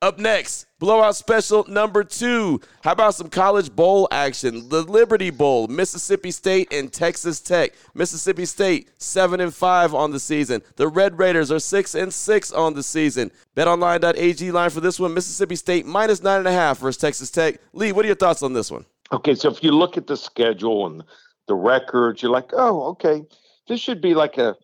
Up 0.04 0.18
next, 0.18 0.66
blowout 0.78 1.16
special 1.16 1.64
number 1.66 2.04
two. 2.04 2.60
How 2.82 2.92
about 2.92 3.14
some 3.14 3.30
college 3.30 3.74
bowl 3.74 4.06
action? 4.10 4.68
The 4.68 4.82
Liberty 4.82 5.30
Bowl, 5.30 5.66
Mississippi 5.66 6.30
State 6.30 6.70
and 6.70 6.92
Texas 6.92 7.40
Tech. 7.40 7.72
Mississippi 7.94 8.44
State 8.44 8.90
seven 8.98 9.40
and 9.40 9.54
five 9.54 9.94
on 9.94 10.10
the 10.10 10.20
season. 10.20 10.60
The 10.76 10.88
Red 10.88 11.18
Raiders 11.18 11.50
are 11.50 11.58
six 11.58 11.94
and 11.94 12.12
six 12.12 12.52
on 12.52 12.74
the 12.74 12.82
season. 12.82 13.30
BetOnline.ag 13.56 14.50
line 14.50 14.68
for 14.68 14.82
this 14.82 15.00
one: 15.00 15.14
Mississippi 15.14 15.56
State 15.56 15.86
minus 15.86 16.22
nine 16.22 16.40
and 16.40 16.48
a 16.48 16.52
half 16.52 16.80
versus 16.80 17.00
Texas 17.00 17.30
Tech. 17.30 17.58
Lee, 17.72 17.92
what 17.92 18.04
are 18.04 18.08
your 18.08 18.14
thoughts 18.14 18.42
on 18.42 18.52
this 18.52 18.70
one? 18.70 18.84
Okay, 19.10 19.34
so 19.34 19.50
if 19.50 19.64
you 19.64 19.72
look 19.72 19.96
at 19.96 20.06
the 20.06 20.18
schedule 20.18 20.84
and 20.84 21.02
the 21.48 21.54
records, 21.54 22.20
you're 22.20 22.30
like, 22.30 22.50
oh, 22.52 22.88
okay, 22.88 23.24
this 23.68 23.80
should 23.80 24.02
be 24.02 24.12
like 24.12 24.36
a 24.36 24.54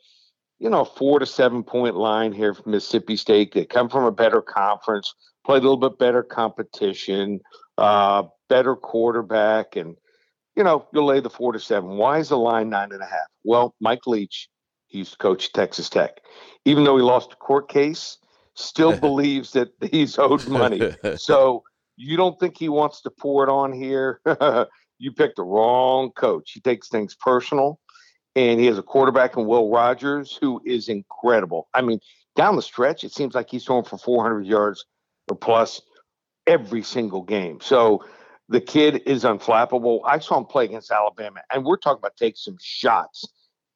you 0.59 0.69
know, 0.69 0.85
four 0.85 1.19
to 1.19 1.25
seven 1.25 1.65
point 1.65 1.97
line 1.97 2.33
here 2.33 2.53
from 2.53 2.73
Mississippi 2.73 3.17
State. 3.17 3.55
They 3.55 3.65
come 3.65 3.89
from 3.89 4.05
a 4.05 4.13
better 4.13 4.43
conference 4.43 5.15
play 5.45 5.59
a 5.59 5.61
little 5.61 5.77
bit 5.77 5.99
better 5.99 6.23
competition, 6.23 7.41
uh, 7.79 8.25
better 8.49 8.77
quarterback, 8.77 9.77
and 9.77 9.97
you 10.57 10.65
know 10.65 10.87
you'll 10.93 11.07
lay 11.07 11.21
the 11.21 11.31
four 11.31 11.53
to 11.53 11.61
seven. 11.61 11.97
Why 11.97 12.19
is 12.19 12.29
the 12.29 12.39
line 12.39 12.71
nine 12.71 12.93
and 12.93 13.03
a 13.03 13.07
half? 13.07 13.29
Well, 13.45 13.75
Mike 13.81 14.07
Leach, 14.07 14.49
he 14.87 14.99
used 14.99 15.13
to 15.13 15.19
coach 15.19 15.53
Texas 15.53 15.89
Tech, 15.89 16.21
even 16.65 16.85
though 16.85 16.97
he 16.97 17.03
lost 17.03 17.33
a 17.33 17.37
court 17.37 17.69
case, 17.69 18.19
still 18.55 18.97
believes 18.99 19.53
that 19.53 19.69
he's 19.91 20.19
owed 20.19 20.47
money. 20.49 20.93
So 21.17 21.65
you 21.97 22.17
don't 22.17 22.39
think 22.41 22.57
he 22.57 22.69
wants 22.69 23.03
to 23.03 23.11
pour 23.11 23.45
it 23.45 23.51
on 23.51 23.73
here? 23.73 24.21
you 24.99 25.13
picked 25.13 25.37
the 25.37 25.43
wrong 25.43 26.11
coach. 26.13 26.53
He 26.53 26.61
takes 26.61 26.89
things 26.89 27.15
personal, 27.15 27.79
and 28.37 28.61
he 28.61 28.67
has 28.67 28.79
a 28.79 28.83
quarterback 28.83 29.37
in 29.37 29.47
Will 29.47 29.71
Rogers 29.71 30.39
who 30.41 30.63
is 30.65 30.89
incredible. 30.89 31.69
I 31.75 31.83
mean, 31.83 32.01
down 32.37 32.57
the 32.57 32.63
stretch, 32.63 33.05
it 33.05 33.13
seems 33.13 33.35
like 33.35 33.51
he's 33.51 33.65
throwing 33.65 33.85
for 33.85 33.99
400 33.99 34.47
yards 34.47 34.85
plus 35.35 35.81
every 36.47 36.83
single 36.83 37.23
game. 37.23 37.61
So 37.61 38.05
the 38.49 38.61
kid 38.61 39.03
is 39.07 39.25
unflappable. 39.25 40.01
I 40.05 40.19
saw 40.19 40.39
him 40.39 40.45
play 40.45 40.65
against 40.65 40.91
Alabama, 40.91 41.41
and 41.53 41.65
we're 41.65 41.77
talking 41.77 42.01
about 42.01 42.17
take 42.17 42.37
some 42.37 42.57
shots 42.61 43.25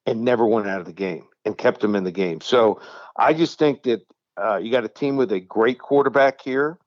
and 0.05 0.21
never 0.21 0.45
went 0.45 0.67
out 0.67 0.79
of 0.79 0.85
the 0.85 0.93
game 0.93 1.27
and 1.45 1.57
kept 1.57 1.83
him 1.83 1.95
in 1.95 2.03
the 2.03 2.11
game. 2.11 2.41
So 2.41 2.81
I 3.17 3.33
just 3.33 3.57
think 3.57 3.83
that 3.83 4.05
uh, 4.37 4.57
you 4.57 4.71
got 4.71 4.83
a 4.83 4.89
team 4.89 5.15
with 5.15 5.31
a 5.31 5.39
great 5.39 5.79
quarterback 5.79 6.41
here. 6.41 6.77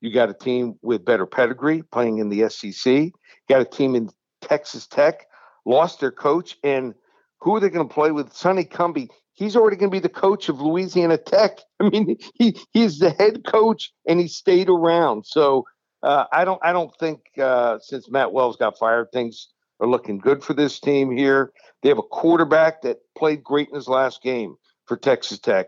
You 0.00 0.12
got 0.12 0.30
a 0.30 0.34
team 0.34 0.78
with 0.82 1.04
better 1.04 1.26
pedigree 1.26 1.82
playing 1.82 2.18
in 2.18 2.28
the 2.28 2.48
SEC. 2.48 2.92
You 2.92 3.12
got 3.48 3.60
a 3.60 3.64
team 3.64 3.94
in 3.94 4.10
Texas 4.40 4.86
Tech, 4.86 5.26
lost 5.64 6.00
their 6.00 6.12
coach, 6.12 6.58
and 6.62 6.94
who 7.40 7.56
are 7.56 7.60
they 7.60 7.68
going 7.68 7.86
to 7.86 7.94
play 7.94 8.10
with? 8.10 8.32
Sonny 8.32 8.64
Cumbie. 8.64 9.08
He's 9.34 9.56
already 9.56 9.76
going 9.76 9.90
to 9.90 9.94
be 9.94 10.00
the 10.00 10.08
coach 10.08 10.48
of 10.48 10.60
Louisiana 10.60 11.18
Tech. 11.18 11.58
I 11.80 11.88
mean, 11.88 12.16
he 12.34 12.56
he's 12.72 12.98
the 12.98 13.10
head 13.10 13.44
coach, 13.44 13.92
and 14.06 14.20
he 14.20 14.28
stayed 14.28 14.68
around. 14.68 15.26
So 15.26 15.64
uh, 16.02 16.24
I 16.32 16.44
don't 16.44 16.60
I 16.62 16.72
don't 16.72 16.92
think 16.98 17.20
uh, 17.40 17.78
since 17.80 18.10
Matt 18.10 18.32
Wells 18.32 18.56
got 18.56 18.78
fired, 18.78 19.08
things 19.12 19.48
are 19.80 19.88
looking 19.88 20.18
good 20.18 20.42
for 20.42 20.54
this 20.54 20.80
team 20.80 21.10
here. 21.14 21.52
They 21.82 21.88
have 21.88 21.98
a 21.98 22.02
quarterback 22.02 22.82
that 22.82 22.98
played 23.16 23.42
great 23.42 23.68
in 23.68 23.74
his 23.74 23.88
last 23.88 24.22
game 24.22 24.56
for 24.86 24.96
Texas 24.96 25.38
Tech. 25.38 25.66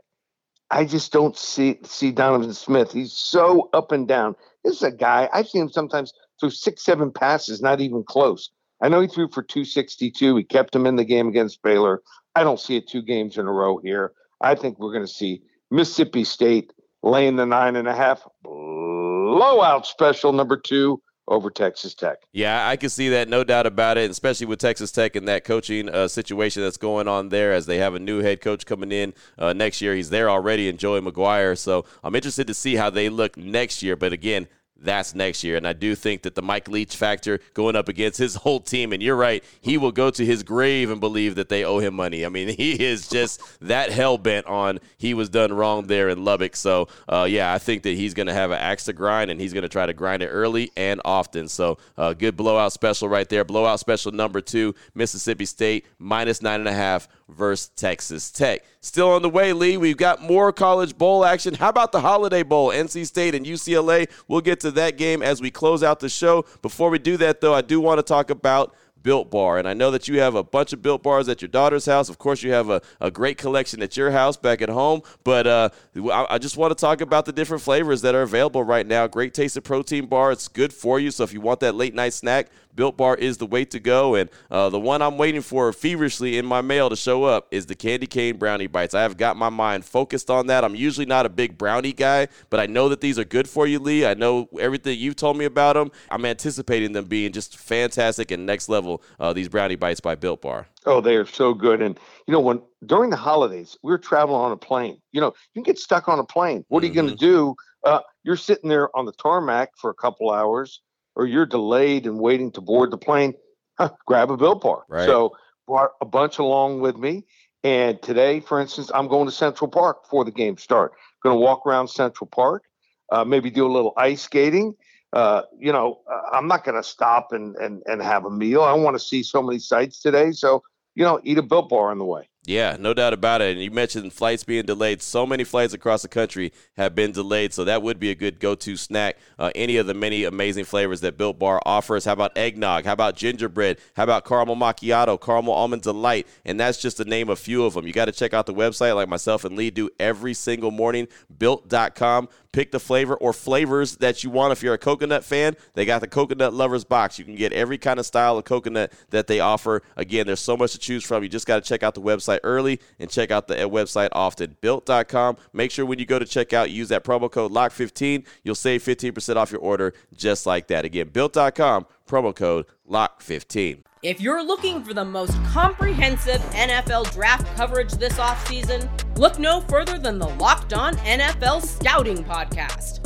I 0.71 0.85
just 0.85 1.13
don't 1.13 1.37
see 1.37 1.79
see 1.85 2.13
Donovan 2.13 2.53
Smith. 2.53 2.93
He's 2.93 3.13
so 3.13 3.69
up 3.73 3.93
and 3.93 4.07
down. 4.07 4.35
This 4.65 4.77
is 4.77 4.83
a 4.83 4.93
guy 4.93 5.29
I've 5.33 5.49
seen 5.49 5.63
him 5.63 5.71
sometimes 5.71 6.13
through 6.41 6.51
six, 6.51 6.85
seven 6.85 7.11
passes, 7.11 7.63
not 7.63 7.81
even 7.81 8.03
close. 8.03 8.51
I 8.81 8.89
know 8.89 9.01
he 9.01 9.09
threw 9.09 9.29
for 9.29 9.43
262. 9.43 10.37
He 10.37 10.45
kept 10.45 10.75
him 10.75 10.87
in 10.87 10.97
the 10.97 11.05
game 11.05 11.29
against 11.29 11.63
Baylor. 11.63 12.03
I 12.35 12.45
don't 12.45 12.61
see 12.61 12.77
it 12.77 12.89
two 12.89 13.03
games 13.03 13.39
in 13.39 13.47
a 13.47 13.53
row 13.53 13.79
here. 13.79 14.13
I 14.41 14.55
think 14.55 14.79
we're 14.79 14.93
going 14.93 15.07
to 15.07 15.13
see 15.13 15.43
Mississippi 15.71 16.25
State 16.25 16.73
laying 17.03 17.37
the 17.37 17.47
nine 17.47 17.77
and 17.77 17.89
a 17.89 17.95
half 17.95 18.27
blowout 18.43 19.87
special 19.87 20.33
number 20.33 20.57
two 20.57 21.01
over 21.29 21.51
Texas 21.51 21.95
Tech. 21.95 22.19
Yeah, 22.33 22.69
I 22.69 22.77
can 22.77 22.89
see 22.89 23.09
that, 23.11 23.29
no 23.29 23.43
doubt 23.43 23.67
about 23.67 23.99
it, 23.99 24.11
especially 24.11 24.47
with 24.47 24.61
Texas 24.61 24.93
Tech 24.93 25.17
and 25.17 25.27
that 25.27 25.45
coaching 25.45 25.89
uh, 25.89 26.09
situation 26.09 26.63
that's 26.63 26.77
going 26.77 27.09
on 27.09 27.31
there 27.31 27.53
as 27.53 27.67
they 27.67 27.79
have 27.79 27.95
a 27.95 27.99
new 27.99 28.21
head 28.21 28.41
coach 28.41 28.65
coming 28.65 28.93
in 28.93 29.13
uh, 29.39 29.53
next 29.53 29.81
year. 29.81 29.95
He's 29.95 30.11
there 30.11 30.31
already 30.31 30.69
in 30.69 30.77
Joey 30.77 31.01
McGuire. 31.01 31.59
So 31.59 31.85
I'm 32.05 32.15
interested 32.15 32.47
to 32.47 32.55
see 32.55 32.77
how 32.77 32.91
they 32.91 33.09
look 33.09 33.37
next 33.37 33.83
year. 33.83 33.97
But 33.97 34.13
again, 34.13 34.47
that's 34.81 35.15
next 35.15 35.43
year. 35.45 35.57
And 35.57 35.67
I 35.67 35.73
do 35.73 35.95
think 35.95 36.23
that 36.23 36.35
the 36.35 36.43
Mike 36.43 36.69
Leach 36.69 36.97
factor 36.97 37.41
going 37.55 37.77
up 37.77 37.89
against 37.89 38.19
his 38.19 38.35
whole 38.35 38.61
team, 38.61 38.93
and 38.93 39.03
you're 39.03 39.17
right, 39.17 39.43
he 39.61 39.79
will 39.79 39.93
go 39.93 40.11
to 40.11 40.25
his 40.25 40.43
grave 40.43 40.91
and 40.91 41.01
believe 41.01 41.35
that 41.37 41.49
they 41.49 41.65
owe 41.65 41.79
him 41.79 41.95
money. 41.95 42.25
I 42.25 42.29
mean, 42.29 42.49
he 42.57 42.83
is 42.83 43.09
just 43.09 43.41
that 43.61 43.91
hell 43.91 44.19
bent 44.19 44.47
on 44.47 44.81
he 44.99 45.15
was 45.15 45.29
done 45.29 45.53
wrong 45.53 45.87
there 45.87 46.09
in 46.09 46.25
Lubbock. 46.25 46.57
So, 46.57 46.89
uh, 47.09 47.27
yeah, 47.29 47.53
I 47.53 47.59
think 47.59 47.83
that 47.83 47.97
he's 47.97 48.15
going 48.15 48.27
to 48.27 48.33
have 48.33 48.51
an 48.51 48.59
axe 48.59 48.85
to 48.85 48.93
grind, 48.93 49.31
and 49.31 49.41
he's 49.41 49.53
going 49.53 49.63
to 49.63 49.69
try 49.69 49.87
to 49.87 49.93
grind 49.93 50.23
it 50.23 50.29
early 50.29 50.71
and 50.77 51.01
often. 51.05 51.49
So, 51.49 51.79
uh, 51.97 52.13
good 52.13 52.37
blowout 52.37 52.73
special 52.73 53.09
right 53.09 53.29
there. 53.29 53.45
Blowout 53.45 53.81
special 53.81 54.13
number 54.13 54.41
two, 54.41 54.75
Mississippi 54.95 55.45
State 55.45 55.87
minus 55.99 56.43
nine 56.43 56.61
and 56.61 56.69
a 56.69 56.73
half 56.73 57.09
versus 57.29 57.69
Texas 57.77 58.31
Tech. 58.31 58.65
Still 58.81 59.11
on 59.11 59.23
the 59.23 59.29
way, 59.29 59.53
Lee. 59.53 59.77
We've 59.77 59.97
got 59.97 60.23
more 60.23 60.53
college 60.53 60.97
bowl 60.97 61.25
action. 61.25 61.55
How 61.55 61.69
about 61.69 61.93
the 61.93 62.01
Holiday 62.01 62.43
Bowl? 62.43 62.71
NC 62.71 63.07
State 63.07 63.35
and 63.35 63.45
UCLA. 63.45 64.09
We'll 64.29 64.41
get 64.41 64.61
to 64.61 64.71
that 64.73 64.97
game 64.97 65.23
as 65.23 65.41
we 65.41 65.51
close 65.51 65.83
out 65.83 66.01
the 66.01 66.09
show. 66.09 66.45
Before 66.63 66.91
we 66.91 66.99
do 66.99 67.17
that, 67.19 67.41
though, 67.41 67.55
I 67.55 67.63
do 67.63 67.81
want 67.81 67.99
to 67.99 68.03
talk 68.03 68.31
about 68.31 68.75
Built 69.07 69.31
Bar. 69.31 69.59
And 69.59 69.69
I 69.69 69.73
know 69.73 69.93
that 69.93 70.09
you 70.09 70.19
have 70.19 70.35
a 70.35 70.43
bunch 70.43 70.73
of 70.73 70.83
Built 70.83 71.05
Bars 71.05 71.29
at 71.29 71.41
your 71.41 71.49
daughter's 71.49 71.87
house. 71.87 72.09
Of 72.09 72.19
course, 72.19 72.43
you 72.43 72.51
have 72.51 72.71
a, 72.71 72.83
a 73.01 73.09
great 73.09 73.39
collection 73.39 73.81
at 73.81 73.97
your 73.97 74.11
house 74.11 74.37
back 74.37 74.61
at 74.63 74.69
home. 74.69 75.03
But 75.23 75.47
uh, 75.47 75.69
I, 76.13 76.27
I, 76.31 76.39
just 76.39 76.57
want 76.57 76.73
to 76.73 76.75
talk 76.75 77.01
about 77.01 77.25
the 77.25 77.33
different 77.33 77.63
flavors 77.63 78.03
that 78.03 78.17
are 78.17 78.23
available 78.23 78.65
right 78.65 78.85
now. 78.85 79.07
Great 79.07 79.33
tasted 79.33 79.63
protein 79.63 80.07
bar. 80.07 80.33
It's 80.33 80.49
good 80.49 80.73
for 80.73 80.99
you. 80.99 81.13
So 81.13 81.23
if 81.23 81.33
you 81.33 81.41
want 81.41 81.61
that 81.61 81.77
late 81.77 81.95
night 81.95 82.15
snack, 82.15 82.49
Built 82.77 82.97
Bar 82.97 83.17
is 83.17 83.39
the 83.39 83.47
way 83.47 83.65
to 83.65 83.81
go. 83.81 84.15
And 84.15 84.31
uh, 84.51 84.69
the 84.69 84.79
one 84.79 85.03
I'm 85.03 85.17
waiting 85.17 85.41
for 85.41 85.73
feverishly 85.73 86.39
in 86.39 86.47
my 86.47 86.61
mail 86.61 86.89
to 86.91 86.97
show 86.97 87.25
up 87.25 87.49
is 87.51 87.67
the 87.67 87.75
Candy 87.75 88.07
Cane 88.07 88.37
Brownie 88.37 88.67
Bites. 88.67 88.95
I 88.95 89.03
have 89.03 89.17
got 89.17 89.37
my 89.37 89.49
mind 89.49 89.85
focused 89.85 90.31
on 90.31 90.47
that. 90.49 90.63
I'm 90.63 90.75
usually 90.75 91.07
not 91.07 91.27
a 91.27 91.29
big 91.31 91.59
brownie 91.59 91.93
guy, 91.93 92.29
but 92.51 92.61
I 92.61 92.67
know 92.67 92.89
that 92.91 93.01
these 93.01 93.19
are 93.19 93.25
good 93.25 93.49
for 93.49 93.67
you, 93.67 93.79
Lee. 93.79 94.07
I 94.07 94.15
know 94.15 94.49
everything 94.61 94.99
you've 94.99 95.17
told 95.17 95.37
me 95.37 95.47
about 95.47 95.75
them. 95.75 95.91
I'm 96.11 96.25
anticipating 96.25 96.93
them 96.93 97.07
being 97.07 97.33
just 97.33 97.57
fantastic 97.57 98.31
and 98.31 98.47
next 98.47 98.69
level, 98.69 99.03
uh, 99.19 99.33
these 99.33 99.49
Brownie 99.49 99.77
Bites 99.77 100.01
by 100.01 100.15
Built 100.15 100.43
Bar. 100.43 100.67
Oh, 100.85 101.01
they 101.01 101.17
are 101.17 101.27
so 101.27 101.53
good. 101.55 101.83
And, 101.83 101.99
you 102.27 102.33
know, 102.33 102.41
when 102.41 102.63
during 102.85 103.11
the 103.11 103.17
holidays, 103.17 103.77
we 103.83 103.93
are 103.93 103.99
traveling 103.99 104.41
on 104.41 104.53
a 104.53 104.57
plane. 104.57 105.01
You 105.13 105.21
know, 105.21 105.29
you 105.55 105.63
can 105.63 105.65
get 105.65 105.79
stuck 105.79 106.09
on 106.09 106.19
a 106.19 106.25
plane. 106.25 106.65
What 106.69 106.85
are 106.85 106.87
you 106.87 106.95
going 106.95 107.09
to 107.09 107.15
mm-hmm. 107.15 107.25
do? 107.25 107.57
Uh, 107.85 108.01
you're 108.23 108.37
sitting 108.37 108.69
there 108.69 108.95
on 108.97 109.05
the 109.05 109.13
tarmac 109.13 109.71
for 109.81 109.91
a 109.91 109.95
couple 109.95 110.31
hours 110.31 110.81
or 111.17 111.27
you're 111.27 111.47
delayed 111.47 112.07
and 112.07 112.21
waiting 112.21 112.53
to 112.53 112.61
board 112.61 112.91
the 112.91 112.99
plane, 112.99 113.35
huh, 113.79 113.91
grab 114.07 114.31
a 114.31 114.37
Built 114.37 114.63
Bar. 114.63 114.85
Right. 114.89 115.07
So 115.07 115.37
brought 115.67 115.91
a 116.01 116.05
bunch 116.05 116.39
along 116.39 116.81
with 116.81 116.97
me. 116.97 117.25
And 117.65 118.01
today, 118.01 118.39
for 118.39 118.61
instance, 118.61 118.93
I'm 118.95 119.09
going 119.09 119.27
to 119.27 119.33
Central 119.33 119.69
Park 119.69 120.05
before 120.05 120.25
the 120.25 120.31
game 120.31 120.57
start. 120.57 120.93
Going 121.23 121.35
to 121.35 121.41
walk 121.41 121.67
around 121.67 121.89
Central 121.89 122.29
Park, 122.29 122.63
uh, 123.11 123.25
maybe 123.25 123.51
do 123.51 123.67
a 123.67 123.73
little 123.73 123.93
ice 123.97 124.23
skating. 124.23 124.75
Uh, 125.13 125.43
you 125.59 125.73
know, 125.73 126.01
uh, 126.09 126.37
I'm 126.37 126.47
not 126.47 126.65
going 126.65 126.77
to 126.77 126.83
stop 126.83 127.33
and, 127.33 127.57
and 127.57 127.83
and 127.87 128.03
have 128.03 128.25
a 128.25 128.31
meal. 128.31 128.63
I 128.63 128.75
want 128.75 128.95
to 128.97 129.03
see 129.03 129.23
so 129.23 129.43
many 129.43 129.59
sights 129.59 130.01
today. 130.01 130.31
So, 130.33 130.63
you 130.95 131.05
know, 131.05 131.21
eat 131.25 131.39
a 131.39 131.43
Built 131.43 131.71
Bar 131.71 131.91
on 131.91 131.99
the 131.99 132.05
way. 132.05 132.29
Yeah, 132.47 132.77
no 132.79 132.95
doubt 132.95 133.13
about 133.13 133.43
it. 133.43 133.53
And 133.53 133.61
you 133.61 133.73
mentioned 133.73 134.13
flights 134.13 134.45
being 134.45 134.65
delayed. 134.65 135.03
So 135.03 135.27
many 135.27 135.43
flights 135.43 135.75
across 135.75 136.03
the 136.03 136.09
country 136.09 136.53
have 136.77 136.95
been 136.95 137.11
delayed, 137.11 137.53
so 137.53 137.65
that 137.65 137.83
would 137.83 137.99
be 137.99 138.11
a 138.11 138.15
good 138.15 138.39
go-to 138.39 138.77
snack. 138.77 139.19
Uh, 139.37 139.51
any 139.57 139.79
of 139.79 139.89
the 139.89 139.95
many 139.95 140.23
amazing 140.23 140.65
flavors 140.65 141.01
that 141.01 141.19
Built 141.19 141.41
Bar 141.41 141.61
offers. 141.67 142.05
How 142.05 142.13
about 142.13 142.39
eggnog? 142.39 142.85
How 142.85 142.93
about 142.93 143.17
gingerbread? 143.17 143.79
How 143.97 144.05
about 144.05 144.25
caramel 144.25 144.55
macchiato? 144.55 145.21
Caramel 145.21 145.55
almond 145.55 145.83
delight? 145.83 146.29
And 146.45 146.61
that's 146.61 146.81
just 146.81 146.99
to 146.99 147.05
name 147.05 147.31
a 147.31 147.37
few 147.37 147.65
of 147.65 147.75
them. 147.75 147.85
You 147.85 147.93
got 147.93 148.05
to 148.05 148.13
check 148.13 148.33
out 148.33 148.47
the 148.47 148.55
website, 148.55 148.95
like 148.95 149.09
myself 149.09 149.45
and 149.45 149.57
Lee 149.57 149.71
do 149.71 149.91
every 149.99 150.33
single 150.33 150.71
morning. 150.71 151.09
Built.com 151.37 152.29
pick 152.57 152.73
the 152.73 152.81
flavor 152.81 153.15
or 153.17 153.35
flavors 153.35 153.99
that 153.99 154.25
you 154.25 154.31
want. 154.31 154.51
If 154.51 154.63
you're 154.63 154.73
a 154.73 154.79
coconut 154.79 155.25
fan, 155.25 155.57
they 155.75 155.85
got 155.85 156.01
the 156.01 156.09
coconut 156.09 156.55
lovers 156.55 156.85
box. 156.85 157.19
You 157.19 157.25
can 157.27 157.35
get 157.35 157.53
every 157.53 157.77
kind 157.77 158.01
of 158.01 158.07
style 158.07 158.39
of 158.39 158.47
coconut 158.47 158.95
that 159.11 159.27
they 159.27 159.41
offer. 159.41 159.83
Again, 159.95 160.27
there's 160.27 160.41
so 160.41 160.57
much 160.57 160.73
to 160.73 160.79
choose 160.79 161.05
from. 161.05 161.23
You 161.23 161.29
just 161.29 161.47
got 161.47 161.63
to 161.63 161.69
check 161.69 161.83
out 161.83 161.95
the 161.95 162.01
website 162.01 162.36
early 162.45 162.81
and 162.99 163.11
check 163.11 163.31
out 163.31 163.49
the 163.49 163.55
website 163.57 164.09
often. 164.13 164.57
Built.com. 164.61 165.37
Make 165.53 165.71
sure 165.71 165.87
when 165.87 165.99
you 165.99 166.07
go 166.07 166.19
to 166.19 166.25
checkout, 166.25 166.71
use 166.71 166.89
that 166.89 167.05
promo 167.05 167.31
code 167.31 167.53
LOCK15. 167.53 168.27
You'll 168.43 168.55
save 168.55 168.83
15% 168.83 169.37
off 169.37 169.51
your 169.51 169.61
order 169.61 169.95
just 170.15 170.47
like 170.47 170.69
that. 170.69 170.85
Again, 170.85 171.09
Built.com, 171.09 171.87
promo 172.09 172.35
code 172.35 172.67
LOCK15. 172.91 173.83
If 174.03 174.21
you're 174.21 174.45
looking 174.45 174.85
for 174.85 174.95
the 174.95 175.05
most 175.05 175.33
comprehensive 175.47 176.41
NFL 176.53 177.13
draft 177.13 177.47
coverage 177.57 177.93
this 177.95 178.19
offseason, 178.19 178.89
look 179.19 179.39
no 179.39 179.63
further 179.63 179.99
than 179.99 180.19
the 180.19 180.29
Locked 180.29 180.75
On 180.75 180.95
NFL 180.99 181.63
Scouting 181.63 182.23
Podcast. 182.23 183.06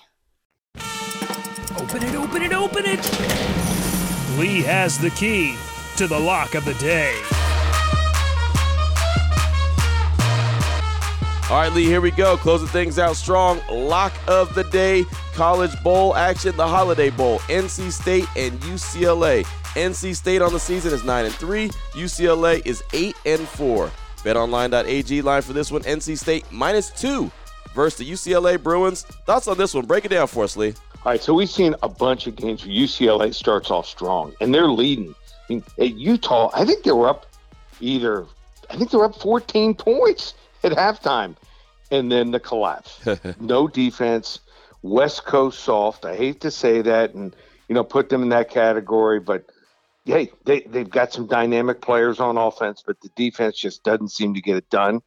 Open 1.77 2.03
it, 2.03 2.15
open 2.15 2.41
it, 2.41 2.53
open 2.53 2.83
it. 2.85 2.99
Lee 4.37 4.61
has 4.61 4.97
the 4.97 5.09
key 5.11 5.55
to 5.97 6.07
the 6.07 6.19
lock 6.19 6.53
of 6.55 6.65
the 6.65 6.73
day. 6.75 7.15
All 11.49 11.57
right, 11.57 11.71
Lee, 11.73 11.85
here 11.85 12.01
we 12.01 12.11
go. 12.11 12.37
Closing 12.37 12.67
things 12.67 12.99
out 12.99 13.15
strong. 13.15 13.61
Lock 13.69 14.13
of 14.27 14.53
the 14.55 14.63
day 14.65 15.05
college 15.33 15.71
bowl 15.81 16.15
action, 16.15 16.55
the 16.57 16.67
Holiday 16.67 17.09
Bowl. 17.09 17.39
NC 17.39 17.91
State 17.91 18.27
and 18.35 18.59
UCLA. 18.61 19.43
NC 19.75 20.15
State 20.15 20.41
on 20.41 20.53
the 20.53 20.59
season 20.59 20.93
is 20.93 21.03
9 21.03 21.25
and 21.25 21.33
3. 21.33 21.69
UCLA 21.93 22.65
is 22.65 22.83
8 22.93 23.15
and 23.25 23.47
4. 23.47 23.91
BetOnline.ag 24.17 25.21
line 25.21 25.41
for 25.41 25.53
this 25.53 25.71
one 25.71 25.81
NC 25.83 26.17
State 26.17 26.45
minus 26.51 26.89
2 26.91 27.31
versus 27.73 27.97
the 27.99 28.09
UCLA 28.09 28.61
Bruins. 28.61 29.03
Thoughts 29.03 29.47
on 29.47 29.57
this 29.57 29.73
one? 29.73 29.85
Break 29.85 30.05
it 30.05 30.09
down 30.09 30.27
for 30.27 30.43
us, 30.43 30.55
Lee. 30.57 30.73
All 31.03 31.11
right, 31.11 31.21
so 31.21 31.33
we've 31.33 31.49
seen 31.49 31.73
a 31.81 31.89
bunch 31.89 32.27
of 32.27 32.35
games 32.35 32.63
where 32.63 32.75
UCLA 32.75 33.33
starts 33.33 33.71
off 33.71 33.87
strong 33.87 34.33
and 34.39 34.53
they're 34.53 34.67
leading 34.67 35.15
I 35.51 35.53
mean, 35.53 35.63
at 35.79 35.97
Utah, 35.97 36.51
I 36.53 36.63
think 36.63 36.83
they 36.83 36.91
were 36.91 37.09
up 37.09 37.25
either, 37.79 38.25
I 38.69 38.77
think 38.77 38.91
they 38.91 38.97
were 38.97 39.05
up 39.05 39.15
14 39.15 39.73
points 39.73 40.35
at 40.63 40.71
halftime. 40.73 41.35
And 41.89 42.11
then 42.11 42.31
the 42.31 42.39
collapse. 42.39 43.03
no 43.39 43.67
defense, 43.67 44.39
West 44.83 45.25
Coast 45.25 45.59
soft. 45.59 46.05
I 46.05 46.15
hate 46.15 46.39
to 46.41 46.51
say 46.51 46.81
that 46.83 47.15
and, 47.15 47.35
you 47.67 47.75
know, 47.75 47.83
put 47.83 48.09
them 48.09 48.21
in 48.21 48.29
that 48.29 48.49
category, 48.49 49.19
but 49.19 49.45
hey, 50.05 50.31
they, 50.45 50.61
they've 50.61 50.89
got 50.89 51.11
some 51.11 51.25
dynamic 51.25 51.81
players 51.81 52.19
on 52.19 52.37
offense, 52.37 52.83
but 52.85 53.01
the 53.01 53.09
defense 53.15 53.57
just 53.57 53.83
doesn't 53.83 54.09
seem 54.09 54.35
to 54.35 54.41
get 54.41 54.55
it 54.55 54.69
done. 54.69 55.01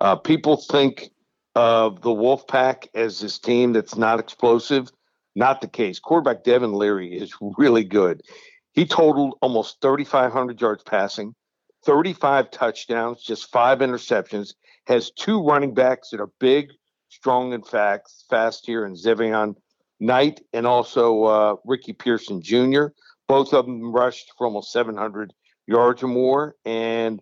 Uh, 0.00 0.14
people 0.14 0.58
think 0.58 1.10
of 1.56 2.02
the 2.02 2.10
Wolfpack 2.10 2.86
as 2.94 3.18
this 3.18 3.38
team 3.38 3.72
that's 3.72 3.96
not 3.96 4.20
explosive. 4.20 4.92
Not 5.34 5.60
the 5.60 5.68
case. 5.68 5.98
Quarterback 5.98 6.44
Devin 6.44 6.72
Leary 6.72 7.16
is 7.16 7.32
really 7.56 7.84
good. 7.84 8.22
He 8.72 8.86
totaled 8.86 9.34
almost 9.40 9.80
3,500 9.82 10.60
yards 10.60 10.82
passing, 10.82 11.34
35 11.84 12.50
touchdowns, 12.50 13.22
just 13.22 13.50
five 13.50 13.78
interceptions. 13.78 14.54
Has 14.86 15.10
two 15.10 15.42
running 15.42 15.74
backs 15.74 16.10
that 16.10 16.20
are 16.20 16.30
big, 16.40 16.70
strong, 17.08 17.52
and 17.52 17.66
fast, 17.66 18.24
fast 18.30 18.66
here 18.66 18.86
in 18.86 18.94
Zonovan 18.94 19.54
Knight 20.00 20.40
and 20.52 20.66
also 20.66 21.24
uh, 21.24 21.56
Ricky 21.64 21.92
Person 21.92 22.40
Jr. 22.40 22.86
Both 23.26 23.52
of 23.52 23.66
them 23.66 23.92
rushed 23.92 24.32
for 24.38 24.46
almost 24.46 24.72
700 24.72 25.32
yards 25.66 26.02
or 26.02 26.08
more. 26.08 26.54
And 26.64 27.20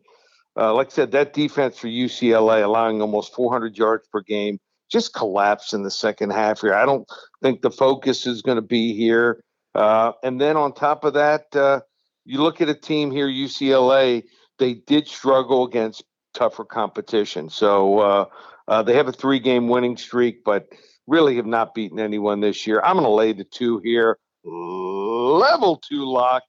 uh, 0.56 0.72
like 0.74 0.88
I 0.88 0.90
said, 0.90 1.12
that 1.12 1.32
defense 1.32 1.78
for 1.78 1.88
UCLA, 1.88 2.62
allowing 2.62 3.00
almost 3.00 3.34
400 3.34 3.76
yards 3.76 4.06
per 4.08 4.20
game, 4.20 4.58
just 4.90 5.14
collapse 5.14 5.72
in 5.72 5.82
the 5.82 5.90
second 5.90 6.30
half 6.30 6.60
here. 6.60 6.74
I 6.74 6.86
don't 6.86 7.08
think 7.42 7.62
the 7.62 7.70
focus 7.70 8.26
is 8.26 8.42
going 8.42 8.56
to 8.56 8.62
be 8.62 8.94
here. 8.94 9.42
Uh, 9.74 10.12
and 10.22 10.40
then 10.40 10.56
on 10.56 10.72
top 10.72 11.04
of 11.04 11.14
that, 11.14 11.54
uh, 11.54 11.80
you 12.24 12.42
look 12.42 12.60
at 12.60 12.68
a 12.68 12.74
team 12.74 13.10
here, 13.10 13.28
UCLA, 13.28 14.24
they 14.58 14.74
did 14.74 15.06
struggle 15.06 15.64
against 15.66 16.04
tougher 16.34 16.64
competition. 16.64 17.48
So 17.48 17.98
uh, 17.98 18.24
uh 18.68 18.82
they 18.82 18.94
have 18.94 19.08
a 19.08 19.12
three 19.12 19.38
game 19.38 19.68
winning 19.68 19.96
streak, 19.96 20.44
but 20.44 20.66
really 21.06 21.36
have 21.36 21.46
not 21.46 21.74
beaten 21.74 21.98
anyone 21.98 22.40
this 22.40 22.66
year. 22.66 22.80
I'm 22.82 22.94
going 22.94 23.04
to 23.04 23.10
lay 23.10 23.32
the 23.32 23.44
two 23.44 23.80
here. 23.84 24.18
Level 24.44 25.76
two 25.76 26.04
lock, 26.04 26.42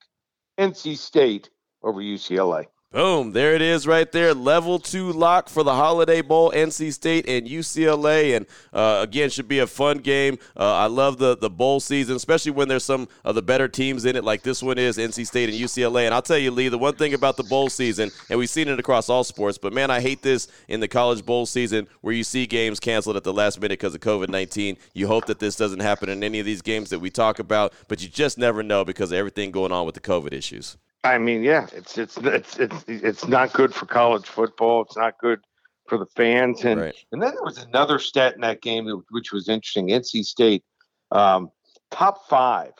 NC 0.58 0.96
State 0.96 1.50
over 1.82 2.00
UCLA. 2.00 2.66
Boom, 2.90 3.32
there 3.32 3.54
it 3.54 3.60
is 3.60 3.86
right 3.86 4.10
there. 4.12 4.32
Level 4.32 4.78
two 4.78 5.12
lock 5.12 5.50
for 5.50 5.62
the 5.62 5.74
Holiday 5.74 6.22
Bowl, 6.22 6.50
NC 6.52 6.90
State 6.94 7.28
and 7.28 7.46
UCLA. 7.46 8.34
And 8.34 8.46
uh, 8.72 9.00
again, 9.02 9.28
should 9.28 9.46
be 9.46 9.58
a 9.58 9.66
fun 9.66 9.98
game. 9.98 10.38
Uh, 10.56 10.72
I 10.72 10.86
love 10.86 11.18
the, 11.18 11.36
the 11.36 11.50
bowl 11.50 11.80
season, 11.80 12.16
especially 12.16 12.52
when 12.52 12.66
there's 12.66 12.84
some 12.84 13.06
of 13.26 13.34
the 13.34 13.42
better 13.42 13.68
teams 13.68 14.06
in 14.06 14.16
it, 14.16 14.24
like 14.24 14.42
this 14.42 14.62
one 14.62 14.78
is 14.78 14.96
NC 14.96 15.26
State 15.26 15.50
and 15.50 15.58
UCLA. 15.58 16.06
And 16.06 16.14
I'll 16.14 16.22
tell 16.22 16.38
you, 16.38 16.50
Lee, 16.50 16.70
the 16.70 16.78
one 16.78 16.94
thing 16.94 17.12
about 17.12 17.36
the 17.36 17.42
bowl 17.42 17.68
season, 17.68 18.10
and 18.30 18.38
we've 18.38 18.48
seen 18.48 18.68
it 18.68 18.80
across 18.80 19.10
all 19.10 19.22
sports, 19.22 19.58
but 19.58 19.74
man, 19.74 19.90
I 19.90 20.00
hate 20.00 20.22
this 20.22 20.48
in 20.66 20.80
the 20.80 20.88
college 20.88 21.26
bowl 21.26 21.44
season 21.44 21.88
where 22.00 22.14
you 22.14 22.24
see 22.24 22.46
games 22.46 22.80
canceled 22.80 23.16
at 23.18 23.24
the 23.24 23.34
last 23.34 23.60
minute 23.60 23.78
because 23.78 23.94
of 23.94 24.00
COVID 24.00 24.30
19. 24.30 24.78
You 24.94 25.08
hope 25.08 25.26
that 25.26 25.40
this 25.40 25.56
doesn't 25.56 25.80
happen 25.80 26.08
in 26.08 26.24
any 26.24 26.40
of 26.40 26.46
these 26.46 26.62
games 26.62 26.88
that 26.88 27.00
we 27.00 27.10
talk 27.10 27.38
about, 27.38 27.74
but 27.86 28.02
you 28.02 28.08
just 28.08 28.38
never 28.38 28.62
know 28.62 28.82
because 28.82 29.12
of 29.12 29.18
everything 29.18 29.50
going 29.50 29.72
on 29.72 29.84
with 29.84 29.94
the 29.94 30.00
COVID 30.00 30.32
issues. 30.32 30.78
I 31.04 31.18
mean, 31.18 31.42
yeah, 31.42 31.66
it's 31.72 31.96
it's 31.96 32.16
it's 32.18 32.58
it's 32.58 32.84
it's 32.88 33.28
not 33.28 33.52
good 33.52 33.72
for 33.72 33.86
college 33.86 34.26
football. 34.26 34.82
It's 34.82 34.96
not 34.96 35.18
good 35.18 35.40
for 35.88 35.96
the 35.96 36.06
fans, 36.16 36.64
and 36.64 36.80
right. 36.80 36.94
and 37.12 37.22
then 37.22 37.34
there 37.34 37.44
was 37.44 37.58
another 37.58 37.98
stat 37.98 38.34
in 38.34 38.40
that 38.40 38.62
game 38.62 38.86
which 39.10 39.32
was 39.32 39.48
interesting. 39.48 39.88
NC 39.88 40.24
State, 40.24 40.64
um, 41.12 41.50
top 41.90 42.28
five 42.28 42.72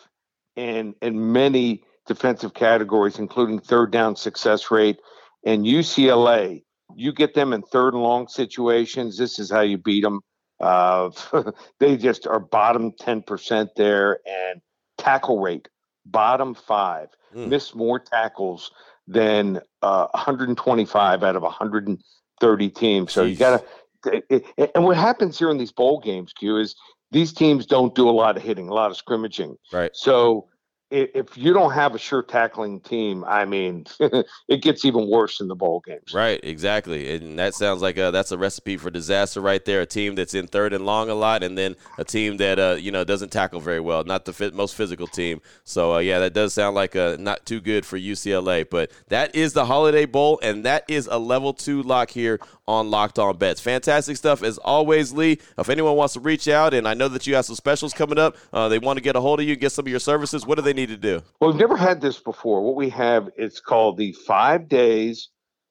in 0.56 0.94
in 1.00 1.32
many 1.32 1.84
defensive 2.06 2.54
categories, 2.54 3.18
including 3.18 3.60
third 3.60 3.92
down 3.92 4.16
success 4.16 4.70
rate, 4.70 4.98
and 5.44 5.64
UCLA. 5.64 6.62
You 6.96 7.12
get 7.12 7.34
them 7.34 7.52
in 7.52 7.62
third 7.62 7.94
and 7.94 8.02
long 8.02 8.26
situations. 8.26 9.16
This 9.16 9.38
is 9.38 9.50
how 9.50 9.60
you 9.60 9.78
beat 9.78 10.02
them. 10.02 10.22
Uh, 10.58 11.10
they 11.78 11.96
just 11.96 12.26
are 12.26 12.40
bottom 12.40 12.92
ten 12.98 13.22
percent 13.22 13.70
there, 13.76 14.18
and 14.26 14.60
tackle 14.96 15.40
rate 15.40 15.68
bottom 16.10 16.54
five, 16.54 17.08
mm. 17.34 17.48
missed 17.48 17.74
more 17.74 17.98
tackles 17.98 18.70
than 19.06 19.60
uh, 19.82 20.06
125 20.12 21.22
out 21.22 21.36
of 21.36 21.42
130 21.42 22.70
teams. 22.70 23.12
So 23.12 23.24
Jeez. 23.24 23.30
you 23.30 23.36
got 23.36 23.62
to. 24.04 24.72
And 24.74 24.84
what 24.84 24.96
happens 24.96 25.38
here 25.38 25.50
in 25.50 25.58
these 25.58 25.72
bowl 25.72 26.00
games, 26.00 26.32
Q, 26.32 26.58
is 26.58 26.76
these 27.10 27.32
teams 27.32 27.66
don't 27.66 27.94
do 27.94 28.08
a 28.08 28.12
lot 28.12 28.36
of 28.36 28.42
hitting, 28.42 28.68
a 28.68 28.74
lot 28.74 28.90
of 28.90 28.96
scrimmaging. 28.96 29.56
Right. 29.72 29.90
So 29.94 30.46
if 30.90 31.36
you 31.36 31.52
don't 31.52 31.72
have 31.72 31.94
a 31.94 31.98
sure 31.98 32.22
tackling 32.22 32.80
team, 32.80 33.24
I 33.24 33.44
mean, 33.44 33.86
it 34.48 34.62
gets 34.62 34.84
even 34.84 35.08
worse 35.08 35.40
in 35.40 35.48
the 35.48 35.54
bowl 35.54 35.82
games. 35.84 36.14
Right, 36.14 36.40
exactly, 36.42 37.14
and 37.14 37.38
that 37.38 37.54
sounds 37.54 37.82
like 37.82 37.98
a, 37.98 38.10
that's 38.10 38.32
a 38.32 38.38
recipe 38.38 38.76
for 38.78 38.90
disaster 38.90 39.40
right 39.40 39.62
there. 39.64 39.82
A 39.82 39.86
team 39.86 40.14
that's 40.14 40.34
in 40.34 40.46
third 40.46 40.72
and 40.72 40.86
long 40.86 41.10
a 41.10 41.14
lot, 41.14 41.42
and 41.42 41.58
then 41.58 41.76
a 41.98 42.04
team 42.04 42.38
that 42.38 42.58
uh, 42.58 42.76
you 42.78 42.90
know 42.90 43.04
doesn't 43.04 43.30
tackle 43.30 43.60
very 43.60 43.80
well, 43.80 44.04
not 44.04 44.24
the 44.24 44.32
fit, 44.32 44.54
most 44.54 44.74
physical 44.74 45.06
team. 45.06 45.42
So 45.64 45.94
uh, 45.94 45.98
yeah, 45.98 46.20
that 46.20 46.32
does 46.32 46.54
sound 46.54 46.74
like 46.74 46.94
a 46.94 47.16
not 47.20 47.44
too 47.44 47.60
good 47.60 47.84
for 47.84 47.98
UCLA. 47.98 48.68
But 48.68 48.90
that 49.08 49.34
is 49.34 49.52
the 49.52 49.66
Holiday 49.66 50.06
Bowl, 50.06 50.40
and 50.42 50.64
that 50.64 50.84
is 50.88 51.06
a 51.06 51.18
level 51.18 51.52
two 51.52 51.82
lock 51.82 52.10
here 52.10 52.40
on 52.68 52.90
Locked 52.90 53.18
On 53.18 53.36
Bets. 53.36 53.60
Fantastic 53.62 54.16
stuff 54.18 54.42
as 54.42 54.58
always, 54.58 55.12
Lee. 55.12 55.38
If 55.56 55.70
anyone 55.70 55.96
wants 55.96 56.14
to 56.14 56.20
reach 56.20 56.46
out, 56.46 56.74
and 56.74 56.86
I 56.86 56.92
know 56.92 57.08
that 57.08 57.26
you 57.26 57.34
have 57.34 57.46
some 57.46 57.56
specials 57.56 57.94
coming 57.94 58.18
up, 58.18 58.36
uh, 58.52 58.68
they 58.68 58.78
want 58.78 58.98
to 58.98 59.02
get 59.02 59.16
a 59.16 59.20
hold 59.20 59.40
of 59.40 59.46
you, 59.46 59.56
get 59.56 59.72
some 59.72 59.86
of 59.86 59.88
your 59.90 59.98
services. 59.98 60.46
What 60.46 60.56
do 60.56 60.62
they 60.62 60.74
need 60.74 60.90
to 60.90 60.96
do? 60.96 61.22
Well, 61.40 61.50
we've 61.50 61.58
never 61.58 61.76
had 61.76 62.02
this 62.02 62.20
before. 62.20 62.62
What 62.62 62.76
we 62.76 62.90
have, 62.90 63.30
it's 63.36 63.58
called 63.58 63.96
the 63.96 64.12
five 64.12 64.68
days, 64.68 65.30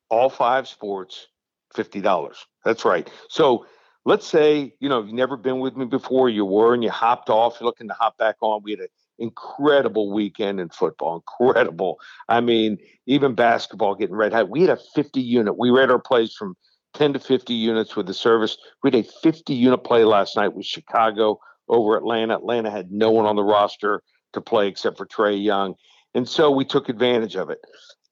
all 0.09 0.29
five 0.29 0.67
sports, 0.67 1.27
$50. 1.75 2.35
That's 2.65 2.83
right. 2.83 3.07
So 3.29 3.67
let's 4.03 4.25
say, 4.25 4.73
you 4.79 4.89
know, 4.89 5.03
you've 5.03 5.13
never 5.13 5.37
been 5.37 5.59
with 5.59 5.77
me 5.77 5.85
before, 5.85 6.29
you 6.29 6.45
were, 6.45 6.73
and 6.73 6.83
you 6.83 6.89
hopped 6.89 7.29
off, 7.29 7.57
you're 7.59 7.67
looking 7.67 7.89
to 7.89 7.93
hop 7.93 8.17
back 8.17 8.37
on. 8.41 8.63
We 8.63 8.71
had 8.71 8.79
an 8.79 8.87
incredible 9.19 10.11
weekend 10.11 10.59
in 10.59 10.69
football. 10.69 11.17
Incredible. 11.17 11.99
I 12.27 12.41
mean, 12.41 12.79
even 13.05 13.35
basketball 13.35 13.93
getting 13.93 14.15
red 14.15 14.33
hot. 14.33 14.49
We 14.49 14.61
had 14.61 14.71
a 14.71 14.79
50 14.95 15.21
unit. 15.21 15.59
We 15.59 15.69
read 15.69 15.91
our 15.91 15.99
plays 15.99 16.33
from 16.33 16.55
10 16.97 17.13
to 17.13 17.19
50 17.19 17.53
units 17.53 17.95
with 17.95 18.07
the 18.07 18.13
service. 18.13 18.57
We 18.83 18.89
had 18.89 19.05
a 19.05 19.07
50 19.21 19.53
unit 19.53 19.83
play 19.83 20.03
last 20.03 20.35
night 20.35 20.55
with 20.55 20.65
Chicago 20.65 21.39
over 21.69 21.95
Atlanta. 21.95 22.35
Atlanta 22.35 22.71
had 22.71 22.91
no 22.91 23.11
one 23.11 23.25
on 23.25 23.35
the 23.35 23.43
roster 23.43 24.01
to 24.33 24.41
play 24.41 24.67
except 24.67 24.97
for 24.97 25.05
Trae 25.05 25.41
Young. 25.41 25.75
And 26.15 26.27
so 26.27 26.49
we 26.49 26.65
took 26.65 26.89
advantage 26.89 27.35
of 27.35 27.51
it. 27.51 27.59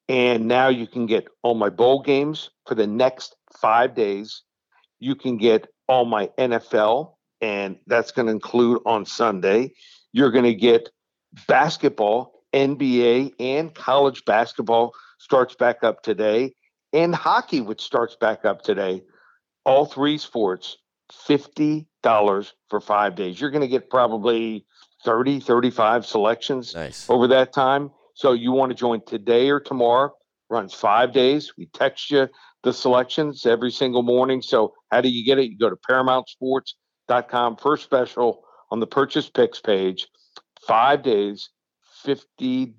And 0.07 0.47
now 0.47 0.67
you 0.67 0.85
can 0.85 1.07
get 1.07 1.27
all 1.41 1.55
my 1.55 1.69
bowl 1.69 2.03
games 2.03 2.51
for 2.67 2.75
the 2.75 2.85
next 2.85 3.35
five 3.59 3.95
days. 3.95 4.43
You 4.99 5.15
can 5.15 5.37
get 5.37 5.67
all 5.87 6.05
my 6.05 6.29
NFL, 6.37 7.15
and 7.41 7.77
that's 7.87 8.11
going 8.11 8.27
to 8.27 8.31
include 8.31 8.81
on 8.85 9.05
Sunday. 9.05 9.73
You're 10.13 10.31
going 10.31 10.45
to 10.45 10.53
get 10.53 10.89
basketball, 11.47 12.43
NBA, 12.53 13.33
and 13.39 13.73
college 13.73 14.23
basketball 14.25 14.93
starts 15.17 15.55
back 15.55 15.83
up 15.83 16.03
today, 16.03 16.53
and 16.95 17.13
hockey, 17.13 17.59
which 17.59 17.81
starts 17.81 18.15
back 18.15 18.45
up 18.45 18.61
today. 18.61 19.03
All 19.65 19.85
three 19.85 20.17
sports, 20.17 20.77
$50 21.11 21.85
for 22.69 22.79
five 22.79 23.15
days. 23.15 23.39
You're 23.39 23.51
going 23.51 23.61
to 23.61 23.67
get 23.67 23.89
probably 23.89 24.65
30, 25.03 25.41
35 25.41 26.05
selections 26.05 26.73
nice. 26.73 27.09
over 27.09 27.27
that 27.27 27.51
time. 27.51 27.91
So 28.13 28.31
you 28.31 28.53
want 28.53 28.69
to 28.71 28.75
join 28.75 29.01
today 29.05 29.49
or 29.49 29.59
tomorrow. 29.59 30.13
Runs 30.49 30.73
five 30.73 31.11
days. 31.11 31.53
We 31.57 31.65
text 31.73 32.11
you 32.11 32.29
the 32.63 32.71
selections 32.71 33.45
every 33.45 33.71
single 33.71 34.03
morning. 34.03 34.41
So 34.41 34.73
how 34.91 35.01
do 35.01 35.09
you 35.09 35.25
get 35.25 35.37
it? 35.37 35.49
You 35.49 35.57
go 35.57 35.69
to 35.69 35.75
ParamountSports.com. 35.75 37.57
First 37.57 37.83
special 37.83 38.43
on 38.71 38.79
the 38.79 38.87
purchase 38.87 39.29
picks 39.29 39.59
page. 39.59 40.07
Five 40.65 41.03
days, 41.03 41.49
$50, 42.05 42.75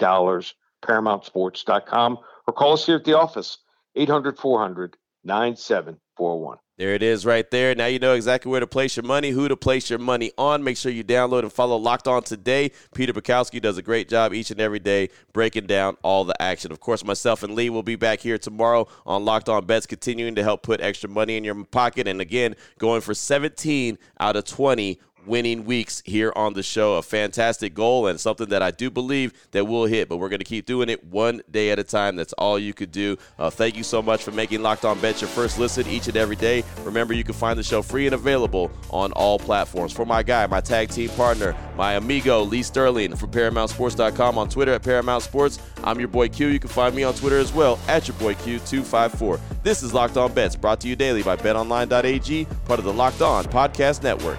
ParamountSports.com. 0.83 2.19
Or 2.47 2.55
call 2.55 2.73
us 2.73 2.87
here 2.87 2.97
at 2.97 3.05
the 3.05 3.19
office, 3.19 3.59
800 3.97 4.39
400 4.39 4.97
9741. 5.25 6.59
There 6.79 6.93
it 6.93 7.03
is 7.03 7.25
right 7.25 7.51
there. 7.51 7.75
Now 7.75 7.87
you 7.87 7.99
know 7.99 8.13
exactly 8.13 8.51
where 8.51 8.61
to 8.61 8.67
place 8.67 8.97
your 8.97 9.05
money, 9.05 9.31
who 9.31 9.49
to 9.49 9.57
place 9.57 9.89
your 9.89 9.99
money 9.99 10.31
on. 10.37 10.63
Make 10.63 10.77
sure 10.77 10.93
you 10.93 11.03
download 11.03 11.41
and 11.41 11.53
follow 11.53 11.77
Locked 11.79 12.07
On 12.07 12.23
today. 12.23 12.71
Peter 12.95 13.15
Bukowski 13.15 13.63
does 13.63 13.79
a 13.79 13.83
great 13.83 14.11
job 14.11 14.35
each 14.35 14.51
and 14.51 14.61
every 14.61 14.79
day 14.79 15.09
breaking 15.33 15.67
down 15.67 15.97
all 16.03 16.25
the 16.25 16.41
action. 16.41 16.71
Of 16.71 16.81
course, 16.81 17.03
myself 17.03 17.43
and 17.43 17.55
Lee 17.55 17.71
will 17.71 17.83
be 17.83 17.97
back 17.97 18.21
here 18.21 18.37
tomorrow 18.37 18.87
on 19.07 19.25
Locked 19.25 19.49
On 19.49 19.65
Bets, 19.65 19.87
continuing 19.87 20.35
to 20.35 20.43
help 20.43 20.63
put 20.63 20.83
extra 20.83 21.09
money 21.09 21.39
in 21.39 21.45
your 21.45 21.65
pocket. 21.65 22.07
And 22.07 22.21
again, 22.21 22.57
going 22.79 23.01
for 23.01 23.15
17 23.15 23.97
out 24.21 24.37
of 24.37 24.45
20 24.45 25.01
winning 25.27 25.65
weeks 25.65 26.03
here 26.05 26.33
on 26.37 26.55
the 26.55 26.63
show. 26.63 26.95
A 26.95 27.03
fantastic 27.03 27.75
goal 27.75 28.07
and 28.07 28.19
something 28.21 28.49
that 28.49 28.63
I 28.63 28.71
do 28.71 28.91
believe 28.91 29.33
that 29.51 29.65
we'll 29.67 29.87
hit, 29.87 30.09
but 30.09 30.19
we're 30.19 30.29
going 30.29 30.41
to 30.41 30.45
keep 30.45 30.67
doing 30.67 30.89
it 30.89 31.05
one 31.05 31.43
day 31.51 31.71
at 31.71 31.79
a 31.79 31.85
time. 31.85 32.17
That's 32.17 32.33
all 32.35 32.59
you 32.59 32.73
could 32.75 32.93
do. 32.93 33.17
Uh, 33.39 33.51
thank 33.51 33.77
you 33.77 33.83
so 33.83 34.03
much 34.03 34.23
for 34.23 34.33
making 34.33 34.63
Locked 34.63 34.85
On 34.85 34.99
Bets 35.01 35.21
your 35.21 35.29
first 35.29 35.59
listen 35.59 35.87
each 35.87 36.09
and 36.09 36.17
every 36.17 36.37
day. 36.37 36.65
Remember, 36.85 37.15
you 37.15 37.25
can 37.25 37.35
find 37.35 37.59
the 37.59 37.63
show 37.63 37.83
free 37.83 38.07
and 38.07 38.15
available 38.15 38.71
on 38.91 39.13
all 39.13 39.39
platforms. 39.39 39.93
For 39.93 40.05
my 40.05 40.23
guy, 40.23 40.47
my 40.47 40.61
tag 40.61 40.91
team 40.91 41.11
partner, 41.11 41.55
my 41.77 41.95
amigo 41.95 42.43
Lee 42.43 42.63
Sterling 42.63 43.15
from 43.17 43.31
ParamountSports.com 43.31 44.39
on 44.39 44.49
Twitter 44.49 44.73
at 44.73 44.83
Paramount 44.83 45.23
Sports. 45.23 45.59
I'm 45.85 45.99
your 45.99 46.09
boy 46.09 46.29
Q. 46.29 46.49
You 46.49 46.59
can 46.59 46.71
find 46.71 46.95
me 46.95 47.03
on 47.03 47.15
Twitter 47.15 47.39
as 47.39 47.53
well 47.53 47.79
at 47.89 48.09
your 48.09 48.17
boy 48.19 48.35
Q254. 48.35 49.41
This 49.63 49.83
is 49.83 49.93
Locked 49.93 50.17
On 50.17 50.33
Bets, 50.33 50.57
brought 50.57 50.81
to 50.81 50.89
you 50.89 50.97
daily 50.97 51.23
by 51.23 51.37
BetOnline.ag, 51.37 52.45
part 52.65 52.79
of 52.79 52.85
the 52.85 52.93
Locked 52.93 53.23
On 53.23 53.45
Podcast 53.45 54.03
Network. 54.03 54.39